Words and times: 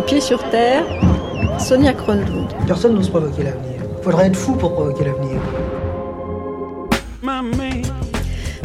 Les 0.00 0.06
pieds 0.06 0.20
sur 0.22 0.42
terre, 0.48 0.86
Sonia 1.58 1.92
Kronlund. 1.92 2.48
Personne 2.66 2.94
n'ose 2.94 3.10
provoquer 3.10 3.42
l'avenir. 3.42 3.82
Faudrait 4.00 4.28
être 4.28 4.36
fou 4.36 4.54
pour 4.54 4.72
provoquer 4.72 5.04
l'avenir. 5.04 5.38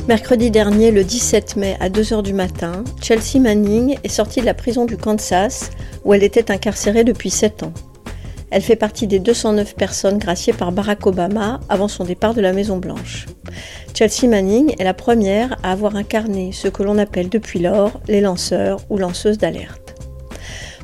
Mercredi 0.08 0.50
dernier, 0.50 0.92
le 0.92 1.04
17 1.04 1.58
mai, 1.58 1.76
à 1.82 1.90
2h 1.90 2.22
du 2.22 2.32
matin, 2.32 2.86
Chelsea 3.02 3.42
Manning 3.42 3.98
est 4.06 4.08
sortie 4.08 4.40
de 4.40 4.46
la 4.46 4.54
prison 4.54 4.86
du 4.86 4.96
Kansas, 4.96 5.72
où 6.06 6.14
elle 6.14 6.24
était 6.24 6.52
incarcérée 6.52 7.04
depuis 7.04 7.32
7 7.32 7.64
ans. 7.64 7.74
Elle 8.50 8.62
fait 8.62 8.78
partie 8.78 9.06
des 9.06 9.20
209 9.20 9.76
personnes 9.76 10.20
graciées 10.20 10.54
par 10.54 10.72
Barack 10.72 11.06
Obama 11.06 11.60
avant 11.68 11.90
son 11.90 12.06
départ 12.06 12.34
de 12.34 12.40
la 12.40 12.54
Maison-Blanche. 12.54 13.26
Chelsea 13.94 14.30
Manning 14.30 14.74
est 14.80 14.86
la 14.86 14.94
première 14.94 15.58
à 15.64 15.74
avoir 15.74 15.98
incarné 15.98 16.54
ce 16.54 16.70
que 16.70 16.82
l'on 16.82 16.98
appelle 16.98 17.28
depuis 17.28 17.60
lors 17.60 18.00
les 18.08 18.22
lanceurs 18.22 18.80
ou 18.90 18.98
lanceuses 18.98 19.38
d'alerte. 19.38 19.85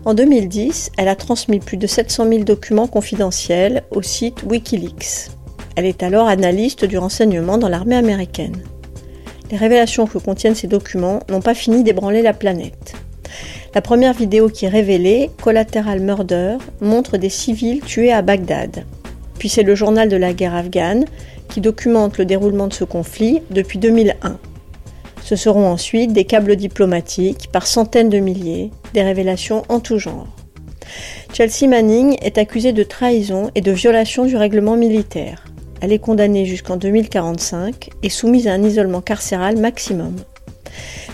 En 0.03 0.15
2010, 0.15 0.93
elle 0.97 1.09
a 1.09 1.15
transmis 1.15 1.59
plus 1.59 1.77
de 1.77 1.85
700 1.85 2.27
000 2.27 2.43
documents 2.43 2.87
confidentiels 2.87 3.83
au 3.91 4.01
site 4.01 4.41
Wikileaks. 4.43 5.29
Elle 5.75 5.85
est 5.85 6.01
alors 6.01 6.27
analyste 6.27 6.85
du 6.85 6.97
renseignement 6.97 7.59
dans 7.59 7.69
l'armée 7.69 7.95
américaine. 7.95 8.57
Les 9.51 9.57
révélations 9.57 10.07
que 10.07 10.17
contiennent 10.17 10.55
ces 10.55 10.65
documents 10.65 11.19
n'ont 11.29 11.41
pas 11.41 11.53
fini 11.53 11.83
d'ébranler 11.83 12.23
la 12.23 12.33
planète. 12.33 12.95
La 13.75 13.81
première 13.81 14.13
vidéo 14.13 14.49
qui 14.49 14.65
est 14.65 14.69
révélée, 14.69 15.29
Collateral 15.39 15.99
Murder, 15.99 16.57
montre 16.81 17.17
des 17.17 17.29
civils 17.29 17.81
tués 17.81 18.11
à 18.11 18.23
Bagdad. 18.23 18.85
Puis 19.37 19.49
c'est 19.49 19.63
le 19.63 19.75
journal 19.75 20.09
de 20.09 20.17
la 20.17 20.33
guerre 20.33 20.55
afghane 20.55 21.05
qui 21.47 21.61
documente 21.61 22.17
le 22.17 22.25
déroulement 22.25 22.67
de 22.67 22.73
ce 22.73 22.85
conflit 22.85 23.43
depuis 23.51 23.77
2001. 23.77 24.39
Ce 25.23 25.35
seront 25.35 25.67
ensuite 25.67 26.13
des 26.13 26.25
câbles 26.25 26.55
diplomatiques 26.55 27.49
par 27.51 27.67
centaines 27.67 28.09
de 28.09 28.19
milliers, 28.19 28.71
des 28.93 29.03
révélations 29.03 29.63
en 29.69 29.79
tout 29.79 29.97
genre. 29.97 30.27
Chelsea 31.33 31.67
Manning 31.67 32.17
est 32.21 32.37
accusée 32.37 32.73
de 32.73 32.83
trahison 32.83 33.51
et 33.55 33.61
de 33.61 33.71
violation 33.71 34.25
du 34.25 34.35
règlement 34.35 34.75
militaire. 34.75 35.45
Elle 35.81 35.93
est 35.93 35.99
condamnée 35.99 36.45
jusqu'en 36.45 36.77
2045 36.77 37.89
et 38.03 38.09
soumise 38.09 38.47
à 38.47 38.53
un 38.53 38.63
isolement 38.63 39.01
carcéral 39.01 39.57
maximum. 39.57 40.15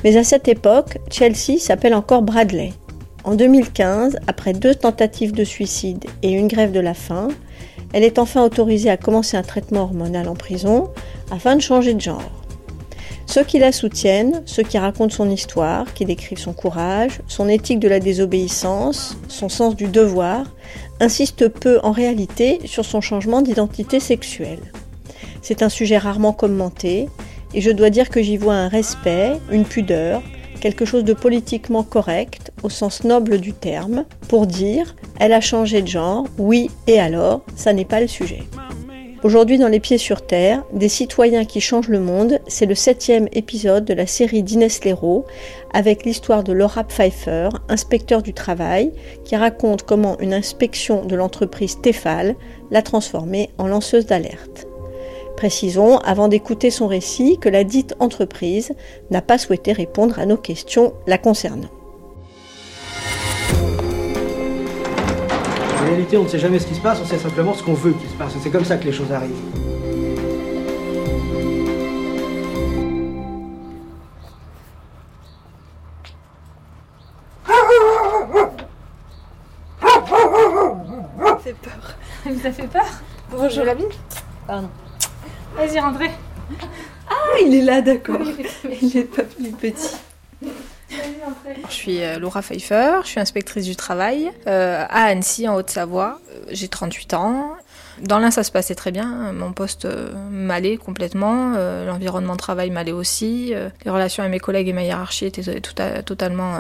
Mais 0.04 0.18
à 0.18 0.24
cette 0.24 0.48
époque, 0.48 0.98
Chelsea 1.10 1.60
s'appelle 1.60 1.94
encore 1.94 2.22
Bradley. 2.22 2.74
En 3.24 3.36
2015, 3.36 4.18
après 4.28 4.54
deux 4.54 4.76
tentatives 4.76 5.34
de 5.34 5.44
suicide 5.44 6.06
et 6.24 6.32
une 6.32 6.48
grève 6.48 6.72
de 6.72 6.80
la 6.80 6.94
faim, 6.94 7.30
elle 7.94 8.04
est 8.04 8.20
enfin 8.20 8.44
autorisée 8.44 8.90
à 8.90 8.98
commencer 8.98 9.38
un 9.38 9.44
traitement 9.44 9.82
hormonal 9.82 10.28
en 10.28 10.36
prison 10.36 10.90
afin 11.32 11.56
de 11.56 11.62
changer 11.62 11.94
de 11.94 12.02
genre. 12.02 12.37
Ceux 13.28 13.44
qui 13.44 13.60
la 13.60 13.74
soutiennent, 13.74 14.42
ceux 14.46 14.64
qui 14.64 14.78
racontent 14.78 15.14
son 15.14 15.30
histoire, 15.30 15.94
qui 15.94 16.06
décrivent 16.06 16.40
son 16.40 16.54
courage, 16.54 17.20
son 17.28 17.50
éthique 17.50 17.80
de 17.80 17.90
la 17.90 18.00
désobéissance, 18.00 19.18
son 19.28 19.50
sens 19.50 19.76
du 19.76 19.88
devoir, 19.88 20.46
insistent 21.02 21.50
peu 21.50 21.80
en 21.84 21.92
réalité 21.92 22.60
sur 22.66 22.86
son 22.86 23.02
changement 23.02 23.42
d'identité 23.42 24.00
sexuelle. 24.00 24.72
C'est 25.42 25.62
un 25.62 25.70
sujet 25.70 25.98
rarement 25.98 26.32
commenté, 26.32 27.10
et 27.54 27.60
je 27.60 27.70
dois 27.70 27.90
dire 27.90 28.10
que 28.10 28.24
j'y 28.24 28.38
vois 28.38 28.56
un 28.56 28.70
respect, 28.70 29.34
une 29.52 29.66
pudeur, 29.66 30.24
quelque 30.62 30.86
chose 30.86 31.04
de 31.04 31.14
politiquement 31.14 31.84
correct, 31.84 32.52
au 32.64 32.70
sens 32.70 33.04
noble 33.04 33.40
du 33.40 33.52
terme, 33.52 34.06
pour 34.30 34.48
dire 34.48 34.96
elle 35.20 35.34
a 35.34 35.42
changé 35.42 35.82
de 35.82 35.88
genre, 35.88 36.26
oui, 36.38 36.72
et 36.88 37.00
alors, 37.00 37.42
ça 37.58 37.74
n'est 37.74 37.86
pas 37.86 38.00
le 38.00 38.08
sujet. 38.08 38.44
Aujourd'hui, 39.24 39.58
dans 39.58 39.68
Les 39.68 39.80
Pieds 39.80 39.98
sur 39.98 40.22
Terre, 40.22 40.64
des 40.74 40.90
citoyens 40.90 41.44
qui 41.44 41.60
changent 41.60 41.88
le 41.88 42.00
monde, 42.00 42.40
c'est 42.46 42.68
le 42.68 42.76
septième 42.76 43.28
épisode 43.32 43.84
de 43.84 43.96
la 43.96 44.06
série 44.06 44.44
d'Inès 44.44 44.86
Leroux, 44.86 45.26
avec 45.74 46.06
l'histoire 46.06 46.44
de 46.44 46.54
Laura 46.54 46.84
Pfeiffer, 46.84 47.50
inspecteur 47.68 48.22
du 48.22 48.34
travail, 48.34 48.92
qui 49.26 49.36
raconte 49.36 49.82
comment 49.82 50.20
une 50.20 50.36
inspection 50.36 51.04
de 51.04 51.16
l'entreprise 51.16 51.82
Tefal 51.82 52.36
l'a 52.70 52.84
transformée 52.84 53.50
en 53.58 53.66
lanceuse 53.66 54.06
d'alerte. 54.06 54.68
Précisons, 55.36 55.98
avant 56.00 56.28
d'écouter 56.28 56.70
son 56.70 56.86
récit, 56.86 57.40
que 57.40 57.50
la 57.50 57.64
dite 57.64 57.96
entreprise 58.00 58.74
n'a 59.10 59.24
pas 59.24 59.40
souhaité 59.40 59.72
répondre 59.72 60.20
à 60.20 60.28
nos 60.28 60.38
questions 60.38 60.94
la 61.08 61.18
concernant. 61.18 61.70
Réalité, 65.88 66.18
on 66.18 66.24
ne 66.24 66.28
sait 66.28 66.40
jamais 66.40 66.60
ce 66.60 66.68
qui 66.68 66.76
se 66.76 66.82
passe, 66.82 67.00
on 67.02 67.06
sait 67.06 67.18
simplement 67.18 67.54
ce 67.54 67.64
qu'on 67.64 67.74
veut 67.74 67.94
qu'il 67.94 68.10
se 68.10 68.16
passe. 68.16 68.34
C'est 68.42 68.50
comme 68.50 68.66
ça 68.66 68.78
que 68.78 68.86
les 68.86 68.92
choses 68.92 69.12
arrivent. 69.12 69.32
fait 81.48 81.54
peur. 81.54 81.96
Ça 82.24 82.30
vous 82.30 82.48
a 82.48 82.52
fait 82.52 82.68
peur 82.68 82.86
Bonjour. 83.32 83.64
la 83.64 83.74
vie 83.74 83.86
Pardon. 84.46 84.70
Vas-y, 85.56 85.80
rentrez. 85.80 86.12
Ah, 87.10 87.40
il 87.46 87.56
est 87.56 87.62
là, 87.62 87.82
d'accord. 87.82 88.20
Il 88.82 88.98
est 88.98 89.04
pas 89.04 89.24
plus 89.24 89.52
petit. 89.52 89.96
Je 91.70 91.74
suis 91.74 92.04
euh, 92.04 92.20
Laura 92.20 92.42
Pfeiffer, 92.42 93.00
je 93.04 93.08
suis 93.10 93.20
inspectrice 93.20 93.66
du 93.66 93.76
travail 93.76 94.32
euh, 94.48 94.84
à 94.90 95.04
Annecy, 95.06 95.48
en 95.48 95.56
Haute-Savoie. 95.56 96.20
Euh, 96.34 96.40
J'ai 96.52 96.68
38 96.68 97.14
ans. 97.14 97.52
Dans 98.02 98.20
l'un, 98.20 98.32
ça 98.32 98.44
se 98.44 98.52
passait 98.52 98.76
très 98.76 98.92
bien. 98.92 99.32
Mon 99.34 99.54
poste 99.54 99.86
euh, 99.86 100.12
m'allait 100.30 100.78
complètement. 100.78 101.54
Euh, 101.56 101.86
L'environnement 101.86 102.34
de 102.34 102.40
travail 102.40 102.70
m'allait 102.70 102.92
aussi. 102.92 103.54
Euh, 103.54 103.70
les 103.86 103.92
relations 103.92 104.24
avec 104.24 104.32
mes 104.32 104.40
collègues 104.40 104.68
et 104.68 104.74
ma 104.74 104.84
hiérarchie 104.84 105.26
étaient 105.26 105.62
tout 105.62 105.74
à- 105.82 106.04
totalement... 106.04 106.58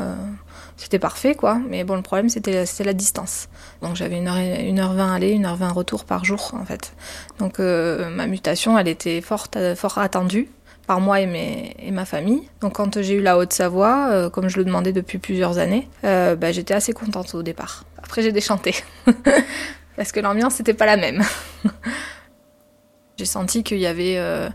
c'était 0.77 0.99
parfait, 0.99 1.35
quoi. 1.35 1.59
Mais 1.69 1.83
bon, 1.83 1.95
le 1.95 2.01
problème, 2.01 2.29
c'était 2.29 2.63
la 2.83 2.93
distance. 2.93 3.49
Donc 3.81 3.95
j'avais 3.95 4.19
1h, 4.19 4.73
1h20 4.73 5.13
aller, 5.13 5.37
1h20 5.37 5.73
retour 5.73 6.05
par 6.05 6.25
jour, 6.25 6.51
en 6.59 6.65
fait. 6.65 6.93
Donc 7.39 7.59
euh, 7.59 8.09
ma 8.09 8.25
mutation, 8.25 8.77
elle 8.79 8.87
était 8.87 9.21
forte, 9.21 9.57
fort 9.75 9.97
attendue 9.99 10.49
par 10.87 10.99
moi 11.01 11.19
et, 11.19 11.25
mes, 11.27 11.75
et 11.79 11.91
ma 11.91 12.05
famille. 12.05 12.49
Donc 12.61 12.73
quand 12.73 13.01
j'ai 13.01 13.15
eu 13.15 13.21
la 13.21 13.37
Haute-Savoie, 13.37 14.07
euh, 14.09 14.29
comme 14.29 14.47
je 14.47 14.57
le 14.57 14.65
demandais 14.65 14.93
depuis 14.93 15.17
plusieurs 15.17 15.59
années, 15.59 15.87
euh, 16.03 16.35
bah, 16.35 16.51
j'étais 16.51 16.73
assez 16.73 16.93
contente 16.93 17.35
au 17.35 17.43
départ. 17.43 17.83
Après 17.97 18.21
j'ai 18.21 18.31
déchanté, 18.31 18.73
parce 19.95 20.11
que 20.11 20.19
l'ambiance 20.19 20.57
n'était 20.57 20.73
pas 20.73 20.85
la 20.85 20.97
même. 20.97 21.23
j'ai 23.17 23.25
senti 23.25 23.63
qu'il 23.63 23.79
y 23.79 23.85
avait, 23.85 24.17
euh, 24.17 24.49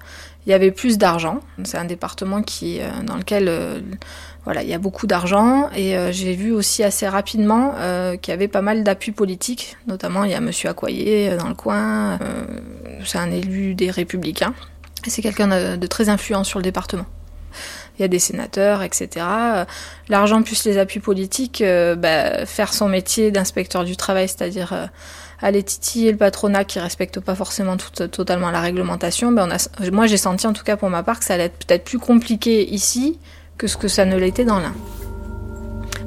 il 0.47 0.50
y 0.50 0.54
avait 0.54 0.71
plus 0.72 0.98
d'argent. 0.98 1.41
C'est 1.65 1.78
un 1.78 1.84
département 1.84 2.42
qui, 2.42 2.81
euh, 2.81 2.88
dans 3.04 3.16
lequel 3.16 3.48
euh, 3.48 3.81
voilà, 4.44 4.62
il 4.62 4.69
y 4.69 4.75
a 4.75 4.78
beaucoup 4.78 5.06
d'argent 5.06 5.71
et 5.76 5.97
euh, 5.97 6.10
j'ai 6.10 6.34
vu 6.34 6.50
aussi 6.50 6.82
assez 6.82 7.06
rapidement 7.06 7.75
euh, 7.76 8.16
qu'il 8.16 8.32
y 8.32 8.34
avait 8.34 8.48
pas 8.48 8.62
mal 8.62 8.82
d'appui 8.82 9.12
politique. 9.12 9.76
Notamment, 9.87 10.25
il 10.25 10.32
y 10.32 10.34
a 10.34 10.41
Monsieur 10.41 10.69
Accoyer 10.69 11.31
euh, 11.31 11.37
dans 11.37 11.48
le 11.48 11.54
coin. 11.54 12.19
c'est 13.04 13.19
un 13.19 13.31
élu 13.31 13.75
des 13.75 13.91
Républicains. 13.91 14.54
C'est 15.07 15.23
quelqu'un 15.23 15.77
de, 15.77 15.87
très 15.87 16.09
influent 16.09 16.45
sur 16.45 16.59
le 16.59 16.63
département. 16.63 17.07
Il 17.99 18.03
y 18.03 18.05
a 18.05 18.09
des 18.09 18.19
sénateurs, 18.19 18.83
etc. 18.83 19.09
Euh, 19.19 19.65
L'argent 20.09 20.43
plus 20.43 20.65
les 20.65 20.79
appuis 20.79 21.01
politiques, 21.01 21.61
euh, 21.61 21.95
bah, 21.95 22.47
faire 22.47 22.73
son 22.73 22.89
métier 22.89 23.31
d'inspecteur 23.31 23.85
du 23.85 23.97
travail, 23.97 24.29
c'est-à-dire 24.29 24.73
euh, 24.73 24.87
aller 25.43 25.63
titiller 25.63 26.13
le 26.13 26.17
patronat 26.17 26.65
qui 26.65 26.79
respecte 26.79 27.21
pas 27.21 27.35
forcément 27.35 27.77
tout, 27.77 28.09
totalement 28.09 28.51
la 28.51 28.61
réglementation, 28.61 29.29
on 29.37 29.51
a, 29.51 29.91
moi 29.91 30.07
j'ai 30.07 30.17
senti 30.17 30.47
en 30.47 30.53
tout 30.53 30.65
cas 30.65 30.77
pour 30.77 30.89
ma 30.89 31.03
part 31.03 31.19
que 31.19 31.25
ça 31.25 31.34
allait 31.34 31.45
être 31.45 31.67
peut-être 31.67 31.84
plus 31.84 31.99
compliqué 31.99 32.73
ici 32.73 33.19
que 33.59 33.67
ce 33.67 33.77
que 33.77 33.89
ça 33.89 34.05
ne 34.05 34.17
l'était 34.17 34.45
dans 34.45 34.61
l'Ain. 34.61 34.75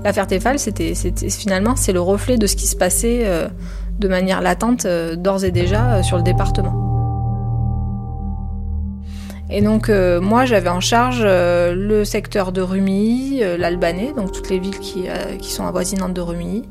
L'affaire 0.04 0.28
Tefal, 0.28 0.58
finalement 1.30 1.76
c'est 1.76 1.92
le 1.92 2.02
reflet 2.02 2.38
de 2.38 2.48
ce 2.48 2.56
qui 2.56 2.68
se 2.68 2.76
passait 2.76 3.24
euh, 3.26 3.48
de 4.00 4.08
manière 4.08 4.42
latente 4.42 4.86
euh, 4.86 5.16
d'ores 5.16 5.44
et 5.44 5.52
déjà 5.52 5.96
euh, 5.96 6.04
sur 6.04 6.18
le 6.18 6.24
département. 6.24 6.95
Et 9.50 9.62
donc 9.62 9.90
euh, 9.90 10.20
moi 10.20 10.46
j'avais 10.46 10.70
en 10.70 10.80
charge 10.80 11.22
euh, 11.24 11.74
le 11.76 12.04
secteur 12.04 12.52
de 12.52 12.62
Rumilly, 12.62 13.44
euh, 13.44 13.58
l'Albanais, 13.58 14.14
donc 14.16 14.32
toutes 14.32 14.50
les 14.50 14.60
villes 14.60 14.80
qui, 14.80 15.08
sont 15.42 15.66
avoisinantes 15.66 16.14
de 16.14 16.22
Rumilly, 16.22 16.64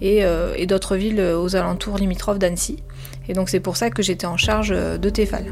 et, 0.00 0.22
et 0.56 0.66
d'autres 0.66 0.94
villes 0.94 1.20
aux 1.20 1.56
alentours 1.56 1.98
limitrophes 1.98 2.38
d'Annecy. 2.38 2.82
Et 3.28 3.32
donc 3.32 3.48
c'est 3.48 3.60
pour 3.60 3.76
ça 3.76 3.90
que 3.90 4.02
j'étais 4.02 4.26
en 4.26 4.36
charge 4.36 4.70
de 4.70 5.10
Tefal. 5.10 5.46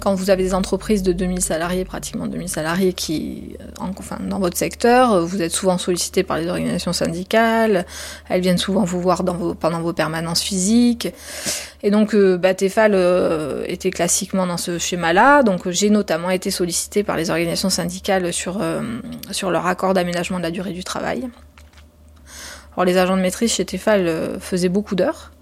Quand 0.00 0.14
vous 0.14 0.30
avez 0.30 0.42
des 0.44 0.54
entreprises 0.54 1.02
de 1.02 1.12
2000 1.12 1.40
salariés, 1.40 1.84
pratiquement 1.84 2.26
2000 2.26 2.48
salariés 2.48 2.92
qui, 2.92 3.56
euh, 3.60 3.64
en- 3.80 3.90
enfin, 3.98 4.18
dans 4.28 4.38
votre 4.38 4.56
secteur, 4.56 5.12
euh, 5.12 5.24
vous 5.24 5.42
êtes 5.42 5.50
souvent 5.52 5.76
sollicité 5.76 6.22
par 6.22 6.38
les 6.38 6.46
organisations 6.48 6.92
syndicales, 6.92 7.84
elles 8.28 8.40
viennent 8.40 8.58
souvent 8.58 8.84
vous 8.84 9.00
voir 9.00 9.24
pendant 9.58 9.80
vos 9.80 9.92
permanences 9.92 10.40
physiques. 10.42 11.08
Et 11.82 11.90
donc, 11.90 12.14
euh, 12.14 12.36
bah, 12.36 12.54
Tefal 12.54 12.94
était 13.66 13.90
classiquement 13.90 14.46
dans 14.46 14.56
ce 14.56 14.78
schéma-là. 14.78 15.42
Donc, 15.42 15.68
j'ai 15.68 15.90
notamment 15.90 16.30
été 16.30 16.50
sollicitée 16.50 17.02
par 17.02 17.16
les 17.16 17.30
organisations 17.30 17.70
syndicales 17.70 18.32
sur, 18.32 18.60
sur 19.30 19.50
leur 19.50 19.66
accord 19.66 19.94
d'aménagement 19.94 20.38
de 20.38 20.44
la 20.44 20.50
durée 20.50 20.72
du 20.72 20.84
travail. 20.84 21.28
Alors, 22.74 22.84
les 22.84 22.96
agents 22.96 23.16
de 23.16 23.22
maîtrise 23.22 23.52
chez 23.52 23.64
Tefal 23.64 24.38
faisaient 24.40 24.68
beaucoup 24.68 24.94
d'heures. 24.94 25.32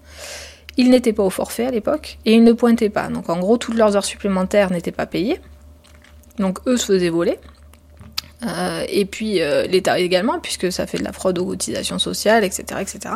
Ils 0.77 0.89
n'étaient 0.89 1.13
pas 1.13 1.23
au 1.23 1.29
forfait 1.29 1.65
à 1.65 1.71
l'époque 1.71 2.19
et 2.25 2.33
ils 2.33 2.43
ne 2.43 2.53
pointaient 2.53 2.89
pas. 2.89 3.09
Donc, 3.09 3.29
en 3.29 3.39
gros, 3.39 3.57
toutes 3.57 3.75
leurs 3.75 3.95
heures 3.95 4.05
supplémentaires 4.05 4.71
n'étaient 4.71 4.91
pas 4.91 5.07
payées. 5.07 5.39
Donc, 6.37 6.59
eux 6.67 6.77
se 6.77 6.85
faisaient 6.85 7.09
voler. 7.09 7.39
Euh, 8.43 8.85
et 8.87 9.05
puis 9.05 9.41
euh, 9.41 9.65
l'État 9.65 9.99
également, 9.99 10.39
puisque 10.39 10.71
ça 10.71 10.85
fait 10.85 10.97
de 10.97 11.03
la 11.03 11.11
fraude 11.11 11.39
aux 11.39 11.45
cotisations 11.45 11.99
sociales, 11.99 12.43
etc. 12.43 12.79
etc. 12.81 13.15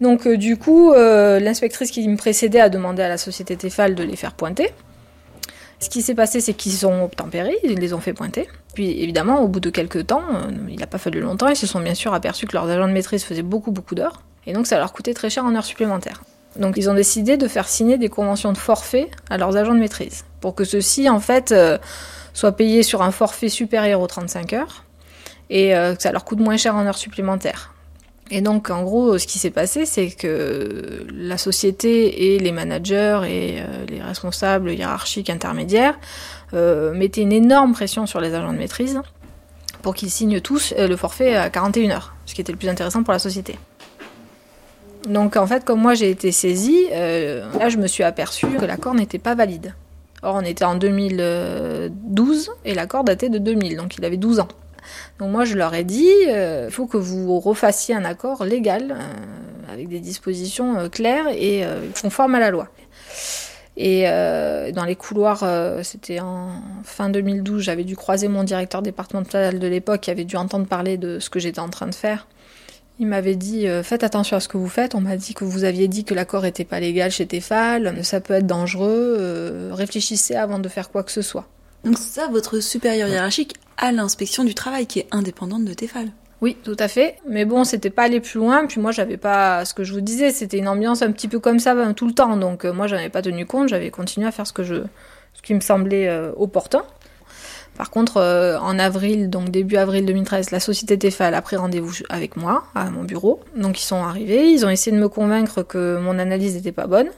Donc 0.00 0.26
euh, 0.26 0.36
du 0.36 0.56
coup, 0.56 0.92
l'inspectrice 0.94 1.90
qui 1.90 2.06
me 2.08 2.16
précédait 2.16 2.60
a 2.60 2.68
demandé 2.68 3.02
à 3.02 3.08
la 3.08 3.18
société 3.18 3.56
Tefal 3.56 3.94
de 3.94 4.02
les 4.02 4.16
faire 4.16 4.32
pointer. 4.32 4.70
Ce 5.80 5.90
qui 5.90 6.00
s'est 6.00 6.14
passé, 6.14 6.40
c'est 6.40 6.54
qu'ils 6.54 6.86
ont 6.86 7.04
obtempéré, 7.04 7.56
ils 7.64 7.78
les 7.78 7.92
ont 7.92 8.00
fait 8.00 8.12
pointer. 8.12 8.48
Puis 8.74 9.02
évidemment, 9.02 9.40
au 9.40 9.48
bout 9.48 9.58
de 9.58 9.68
quelques 9.68 10.06
temps, 10.06 10.22
il 10.68 10.78
n'a 10.78 10.86
pas 10.86 10.98
fallu 10.98 11.20
longtemps, 11.20 11.48
ils 11.48 11.56
se 11.56 11.66
sont 11.66 11.80
bien 11.80 11.94
sûr 11.94 12.14
aperçus 12.14 12.46
que 12.46 12.52
leurs 12.52 12.68
agents 12.70 12.86
de 12.86 12.92
maîtrise 12.92 13.24
faisaient 13.24 13.42
beaucoup 13.42 13.72
beaucoup 13.72 13.94
d'heures. 13.94 14.22
Et 14.46 14.52
donc 14.52 14.66
ça 14.66 14.78
leur 14.78 14.92
coûtait 14.92 15.14
très 15.14 15.28
cher 15.28 15.44
en 15.44 15.54
heures 15.54 15.64
supplémentaires. 15.64 16.22
Donc 16.56 16.76
ils 16.76 16.90
ont 16.90 16.94
décidé 16.94 17.36
de 17.36 17.48
faire 17.48 17.68
signer 17.68 17.98
des 17.98 18.08
conventions 18.08 18.52
de 18.52 18.58
forfait 18.58 19.08
à 19.30 19.38
leurs 19.38 19.56
agents 19.56 19.74
de 19.74 19.80
maîtrise. 19.80 20.24
Pour 20.40 20.54
que 20.54 20.64
ceux-ci, 20.64 21.08
en 21.08 21.20
fait, 21.20 21.52
euh, 21.52 21.78
soient 22.34 22.52
payés 22.52 22.82
sur 22.82 23.02
un 23.02 23.10
forfait 23.10 23.48
supérieur 23.48 24.00
aux 24.00 24.06
35 24.06 24.52
heures. 24.52 24.84
Et 25.50 25.74
euh, 25.74 25.94
que 25.94 26.02
ça 26.02 26.12
leur 26.12 26.24
coûte 26.24 26.40
moins 26.40 26.56
cher 26.56 26.74
en 26.76 26.86
heures 26.86 26.98
supplémentaires. 26.98 27.74
Et 28.30 28.40
donc, 28.40 28.70
en 28.70 28.82
gros, 28.82 29.18
ce 29.18 29.26
qui 29.26 29.38
s'est 29.38 29.50
passé, 29.50 29.84
c'est 29.84 30.10
que 30.10 31.06
la 31.12 31.36
société 31.36 32.34
et 32.34 32.38
les 32.38 32.52
managers 32.52 33.20
et 33.26 33.60
euh, 33.60 33.84
les 33.86 34.00
responsables 34.00 34.72
hiérarchiques 34.72 35.30
intermédiaires 35.30 35.98
mettaient 36.52 37.22
une 37.22 37.32
énorme 37.32 37.72
pression 37.72 38.06
sur 38.06 38.20
les 38.20 38.34
agents 38.34 38.52
de 38.52 38.58
maîtrise 38.58 39.00
pour 39.80 39.94
qu'ils 39.94 40.10
signent 40.10 40.42
tous 40.42 40.74
le 40.76 40.96
forfait 40.96 41.34
à 41.34 41.48
41 41.48 41.90
heures, 41.92 42.14
ce 42.26 42.34
qui 42.34 42.42
était 42.42 42.52
le 42.52 42.58
plus 42.58 42.68
intéressant 42.68 43.02
pour 43.02 43.14
la 43.14 43.18
société. 43.18 43.58
Donc, 45.08 45.36
en 45.36 45.46
fait, 45.46 45.64
comme 45.64 45.80
moi 45.80 45.94
j'ai 45.94 46.10
été 46.10 46.32
saisie, 46.32 46.86
euh, 46.92 47.44
là 47.58 47.68
je 47.68 47.78
me 47.78 47.86
suis 47.86 48.04
aperçue 48.04 48.46
que 48.48 48.64
l'accord 48.64 48.94
n'était 48.94 49.18
pas 49.18 49.34
valide. 49.34 49.74
Or, 50.22 50.36
on 50.36 50.42
était 50.42 50.64
en 50.64 50.76
2012 50.76 52.50
et 52.64 52.74
l'accord 52.74 53.02
datait 53.02 53.28
de 53.28 53.38
2000, 53.38 53.76
donc 53.76 53.96
il 53.98 54.04
avait 54.04 54.16
12 54.16 54.40
ans. 54.40 54.48
Donc 55.18 55.30
moi 55.30 55.44
je 55.44 55.56
leur 55.56 55.74
ai 55.74 55.84
dit, 55.84 56.10
il 56.26 56.70
faut 56.70 56.86
que 56.86 56.96
vous 56.96 57.40
refassiez 57.40 57.94
un 57.94 58.04
accord 58.04 58.44
légal 58.44 58.96
euh, 58.96 59.72
avec 59.72 59.88
des 59.88 60.00
dispositions 60.00 60.78
euh, 60.78 60.88
claires 60.88 61.28
et 61.28 61.64
euh, 61.64 61.88
conformes 62.00 62.34
à 62.34 62.40
la 62.40 62.50
loi. 62.50 62.68
Et 63.76 64.04
euh, 64.06 64.70
dans 64.70 64.84
les 64.84 64.96
couloirs, 64.96 65.42
euh, 65.44 65.82
c'était 65.82 66.20
en 66.20 66.50
fin 66.84 67.08
2012, 67.08 67.62
j'avais 67.62 67.84
dû 67.84 67.96
croiser 67.96 68.28
mon 68.28 68.44
directeur 68.44 68.82
départemental 68.82 69.58
de 69.58 69.66
l'époque 69.66 70.02
qui 70.02 70.10
avait 70.10 70.24
dû 70.24 70.36
entendre 70.36 70.66
parler 70.66 70.98
de 70.98 71.18
ce 71.18 71.30
que 71.30 71.40
j'étais 71.40 71.60
en 71.60 71.70
train 71.70 71.86
de 71.86 71.94
faire. 71.94 72.26
Il 73.02 73.08
m'avait 73.08 73.34
dit 73.34 73.66
euh, 73.66 73.82
faites 73.82 74.04
attention 74.04 74.36
à 74.36 74.40
ce 74.40 74.46
que 74.46 74.56
vous 74.56 74.68
faites. 74.68 74.94
On 74.94 75.00
m'a 75.00 75.16
dit 75.16 75.34
que 75.34 75.42
vous 75.42 75.64
aviez 75.64 75.88
dit 75.88 76.04
que 76.04 76.14
l'accord 76.14 76.44
était 76.44 76.64
pas 76.64 76.78
légal 76.78 77.10
chez 77.10 77.26
Tefal, 77.26 78.04
ça 78.04 78.20
peut 78.20 78.34
être 78.34 78.46
dangereux. 78.46 79.16
euh, 79.18 79.70
réfléchissez 79.72 80.36
avant 80.36 80.60
de 80.60 80.68
faire 80.68 80.88
quoi 80.88 81.02
que 81.02 81.10
ce 81.10 81.20
soit. 81.20 81.48
Donc 81.84 81.98
c'est 81.98 82.20
ça 82.20 82.28
votre 82.28 82.60
supérieur 82.60 83.08
hiérarchique 83.08 83.54
à 83.76 83.90
l'inspection 83.90 84.44
du 84.44 84.54
travail 84.54 84.86
qui 84.86 85.00
est 85.00 85.08
indépendante 85.10 85.64
de 85.64 85.74
Tefal. 85.74 86.12
Oui, 86.42 86.56
tout 86.62 86.76
à 86.78 86.86
fait. 86.86 87.16
Mais 87.28 87.44
bon, 87.44 87.64
c'était 87.64 87.90
pas 87.90 88.04
aller 88.04 88.20
plus 88.20 88.38
loin. 88.38 88.66
Puis 88.66 88.80
moi, 88.80 88.92
j'avais 88.92 89.16
pas 89.16 89.64
ce 89.64 89.74
que 89.74 89.82
je 89.82 89.92
vous 89.92 90.00
disais. 90.00 90.30
C'était 90.30 90.58
une 90.58 90.68
ambiance 90.68 91.02
un 91.02 91.10
petit 91.10 91.26
peu 91.26 91.40
comme 91.40 91.58
ça 91.58 91.74
ben, 91.74 91.94
tout 91.94 92.06
le 92.06 92.14
temps. 92.14 92.36
Donc 92.36 92.64
euh, 92.64 92.72
moi, 92.72 92.86
j'en 92.86 92.98
avais 92.98 93.08
pas 93.08 93.22
tenu 93.22 93.46
compte. 93.46 93.68
J'avais 93.68 93.90
continué 93.90 94.28
à 94.28 94.30
faire 94.30 94.46
ce 94.46 94.52
que 94.52 94.62
je, 94.62 94.76
ce 95.34 95.42
qui 95.42 95.54
me 95.54 95.60
semblait 95.60 96.06
euh, 96.06 96.30
opportun. 96.36 96.84
Par 97.76 97.90
contre, 97.90 98.18
euh, 98.18 98.58
en 98.58 98.78
avril, 98.78 99.30
donc 99.30 99.50
début 99.50 99.76
avril 99.76 100.04
2013, 100.04 100.50
la 100.50 100.60
société 100.60 100.98
Tefal 100.98 101.34
a 101.34 101.42
pris 101.42 101.56
rendez-vous 101.56 101.92
avec 102.10 102.36
moi 102.36 102.64
à 102.74 102.90
mon 102.90 103.02
bureau. 103.02 103.40
Donc 103.56 103.80
ils 103.80 103.84
sont 103.84 104.02
arrivés, 104.02 104.50
ils 104.50 104.66
ont 104.66 104.70
essayé 104.70 104.94
de 104.94 105.00
me 105.00 105.08
convaincre 105.08 105.62
que 105.62 105.98
mon 105.98 106.18
analyse 106.18 106.54
n'était 106.54 106.72
pas 106.72 106.86
bonne. 106.86 107.08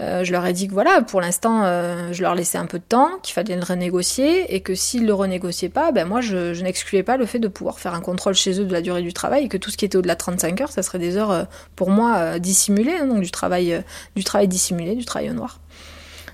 Euh, 0.00 0.24
je 0.24 0.32
leur 0.32 0.44
ai 0.46 0.52
dit 0.52 0.66
que 0.66 0.72
voilà, 0.72 1.02
pour 1.02 1.20
l'instant, 1.20 1.62
euh, 1.64 2.12
je 2.12 2.22
leur 2.22 2.34
laissais 2.34 2.58
un 2.58 2.66
peu 2.66 2.78
de 2.78 2.84
temps, 2.84 3.10
qu'il 3.22 3.34
fallait 3.34 3.54
le 3.54 3.62
renégocier 3.62 4.52
et 4.54 4.60
que 4.60 4.74
s'ils 4.74 5.06
le 5.06 5.14
renégociaient 5.14 5.68
pas, 5.68 5.92
ben 5.92 6.08
moi, 6.08 6.22
je, 6.22 6.60
n'excluais 6.60 7.02
pas 7.02 7.16
le 7.16 7.26
fait 7.26 7.38
de 7.38 7.46
pouvoir 7.46 7.78
faire 7.78 7.94
un 7.94 8.00
contrôle 8.00 8.34
chez 8.34 8.58
eux 8.58 8.64
de 8.64 8.72
la 8.72 8.80
durée 8.80 9.02
du 9.02 9.12
travail 9.12 9.44
et 9.44 9.48
que 9.48 9.58
tout 9.58 9.70
ce 9.70 9.76
qui 9.76 9.84
était 9.84 9.96
au-delà 9.96 10.14
de 10.14 10.18
35 10.18 10.60
heures, 10.62 10.72
ça 10.72 10.82
serait 10.82 10.98
des 10.98 11.18
heures 11.18 11.46
pour 11.76 11.90
moi 11.90 12.38
dissimulées, 12.38 12.96
hein, 13.00 13.06
donc 13.06 13.20
du 13.20 13.30
travail, 13.30 13.84
du 14.16 14.24
travail 14.24 14.48
dissimulé, 14.48 14.96
du 14.96 15.04
travail 15.04 15.30
au 15.30 15.34
noir. 15.34 15.60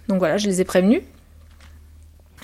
Donc 0.08 0.18
voilà, 0.18 0.38
je 0.38 0.46
les 0.46 0.60
ai 0.60 0.64
prévenus. 0.64 1.02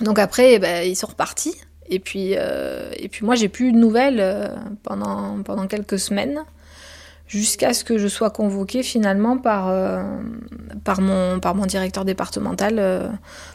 Donc 0.01 0.19
après, 0.19 0.53
eh 0.53 0.59
ben, 0.59 0.85
ils 0.87 0.95
sont 0.95 1.07
repartis. 1.07 1.55
Et 1.87 1.99
puis, 1.99 2.33
euh, 2.35 2.91
et 2.97 3.09
puis 3.09 3.25
moi, 3.25 3.35
j'ai 3.35 3.47
plus 3.47 3.67
eu 3.69 3.71
de 3.71 3.77
nouvelles 3.77 4.19
euh, 4.19 4.47
pendant, 4.83 5.41
pendant 5.43 5.67
quelques 5.67 5.99
semaines, 5.99 6.39
jusqu'à 7.27 7.73
ce 7.73 7.83
que 7.83 7.97
je 7.97 8.07
sois 8.07 8.31
convoquée 8.31 8.81
finalement 8.81 9.37
par, 9.37 9.67
euh, 9.69 10.03
par, 10.83 10.99
mon, 11.01 11.39
par 11.39 11.53
mon 11.55 11.65
directeur 11.65 12.03
départemental. 12.03 12.75
euh, 12.79 13.07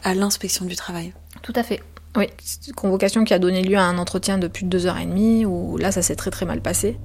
À 0.03 0.13
l'inspection 0.13 0.65
du 0.65 0.75
travail. 0.75 1.13
tout 1.41 1.53
à 1.55 1.63
fait. 1.63 1.81
Oui, 2.17 2.27
c'est 2.43 2.67
une 2.67 2.73
convocation 2.73 3.23
qui 3.23 3.33
a 3.33 3.39
donné 3.39 3.61
lieu 3.63 3.77
à 3.77 3.83
un 3.83 3.97
entretien 3.97 4.37
de 4.37 4.47
plus 4.47 4.63
de 4.63 4.69
deux 4.69 4.85
heures 4.85 4.97
et 4.97 5.05
demie, 5.05 5.45
où 5.45 5.77
là, 5.77 5.91
ça 5.91 6.01
s'est 6.01 6.15
très 6.15 6.31
très 6.31 6.45
mal 6.45 6.61
passé. 6.61 6.97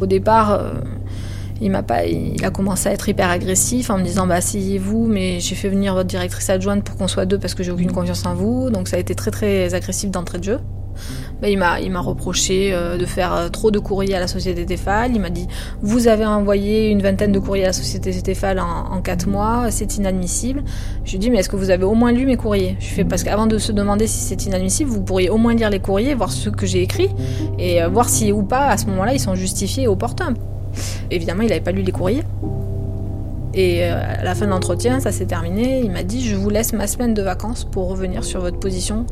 Au 0.00 0.06
départ, 0.06 0.60
il 1.60 1.70
m'a 1.70 1.82
pas, 1.82 2.04
il 2.04 2.44
a 2.44 2.50
commencé 2.50 2.88
à 2.88 2.92
être 2.92 3.08
hyper 3.08 3.30
agressif 3.30 3.90
en 3.90 3.98
me 3.98 4.04
disant 4.04 4.26
bah 4.26 4.40
si 4.40 4.78
vous, 4.78 5.06
mais 5.06 5.40
j'ai 5.40 5.54
fait 5.54 5.68
venir 5.68 5.94
votre 5.94 6.08
directrice 6.08 6.50
adjointe 6.50 6.84
pour 6.84 6.96
qu'on 6.96 7.08
soit 7.08 7.26
deux 7.26 7.38
parce 7.38 7.54
que 7.54 7.62
j'ai 7.62 7.70
aucune 7.70 7.92
confiance 7.92 8.26
en 8.26 8.34
vous, 8.34 8.70
donc 8.70 8.88
ça 8.88 8.96
a 8.96 9.00
été 9.00 9.14
très 9.14 9.30
très 9.30 9.74
agressif 9.74 10.10
d'entrée 10.10 10.38
de 10.38 10.44
jeu. 10.44 10.58
Mais 11.42 11.52
il 11.52 11.58
m'a, 11.58 11.78
il 11.80 11.90
m'a 11.90 12.00
reproché 12.00 12.72
euh, 12.72 12.96
de 12.96 13.04
faire 13.04 13.34
euh, 13.34 13.48
trop 13.50 13.70
de 13.70 13.78
courriers 13.78 14.14
à 14.14 14.20
la 14.20 14.26
société 14.26 14.64
Tefal. 14.64 15.14
Il 15.14 15.20
m'a 15.20 15.28
dit 15.28 15.46
vous 15.82 16.08
avez 16.08 16.24
envoyé 16.24 16.88
une 16.88 17.02
vingtaine 17.02 17.32
de 17.32 17.38
courriers 17.38 17.64
à 17.64 17.68
la 17.68 17.72
société 17.74 18.10
Tefal 18.22 18.58
en, 18.58 18.92
en 18.92 19.02
quatre 19.02 19.28
mois, 19.28 19.66
c'est 19.70 19.96
inadmissible. 19.96 20.64
Je 21.04 21.12
lui 21.12 21.18
dis 21.18 21.30
mais 21.30 21.38
est-ce 21.38 21.50
que 21.50 21.56
vous 21.56 21.68
avez 21.68 21.84
au 21.84 21.94
moins 21.94 22.12
lu 22.12 22.24
mes 22.24 22.36
courriers? 22.38 22.76
Je 22.80 22.86
fais 22.86 23.04
parce 23.04 23.24
qu'avant 23.24 23.46
de 23.46 23.58
se 23.58 23.72
demander 23.72 24.06
si 24.06 24.20
c'est 24.20 24.46
inadmissible, 24.46 24.90
vous 24.90 25.02
pourriez 25.02 25.28
au 25.28 25.36
moins 25.36 25.54
lire 25.54 25.68
les 25.68 25.80
courriers, 25.80 26.14
voir 26.14 26.32
ce 26.32 26.48
que 26.48 26.64
j'ai 26.64 26.80
écrit 26.82 27.10
et 27.58 27.82
euh, 27.82 27.88
voir 27.88 28.08
si 28.08 28.32
ou 28.32 28.42
pas 28.42 28.68
à 28.68 28.78
ce 28.78 28.86
moment-là 28.86 29.12
ils 29.12 29.20
sont 29.20 29.34
justifiés 29.34 29.84
et 29.84 29.88
opportuns. 29.88 30.32
Évidemment, 31.10 31.42
il 31.42 31.48
n'avait 31.48 31.60
pas 31.60 31.72
lu 31.72 31.82
les 31.82 31.92
courriers. 31.92 32.22
Et 33.56 33.84
euh, 33.84 33.98
à 34.20 34.22
la 34.22 34.34
fin 34.34 34.44
de 34.44 34.50
l'entretien, 34.50 35.00
ça 35.00 35.12
s'est 35.12 35.24
terminé. 35.24 35.80
Il 35.82 35.90
m'a 35.90 36.02
dit 36.02 36.22
Je 36.22 36.36
vous 36.36 36.50
laisse 36.50 36.74
ma 36.74 36.86
semaine 36.86 37.14
de 37.14 37.22
vacances 37.22 37.64
pour 37.64 37.88
revenir 37.88 38.22
sur 38.22 38.42
votre 38.42 38.58
position 38.58 39.06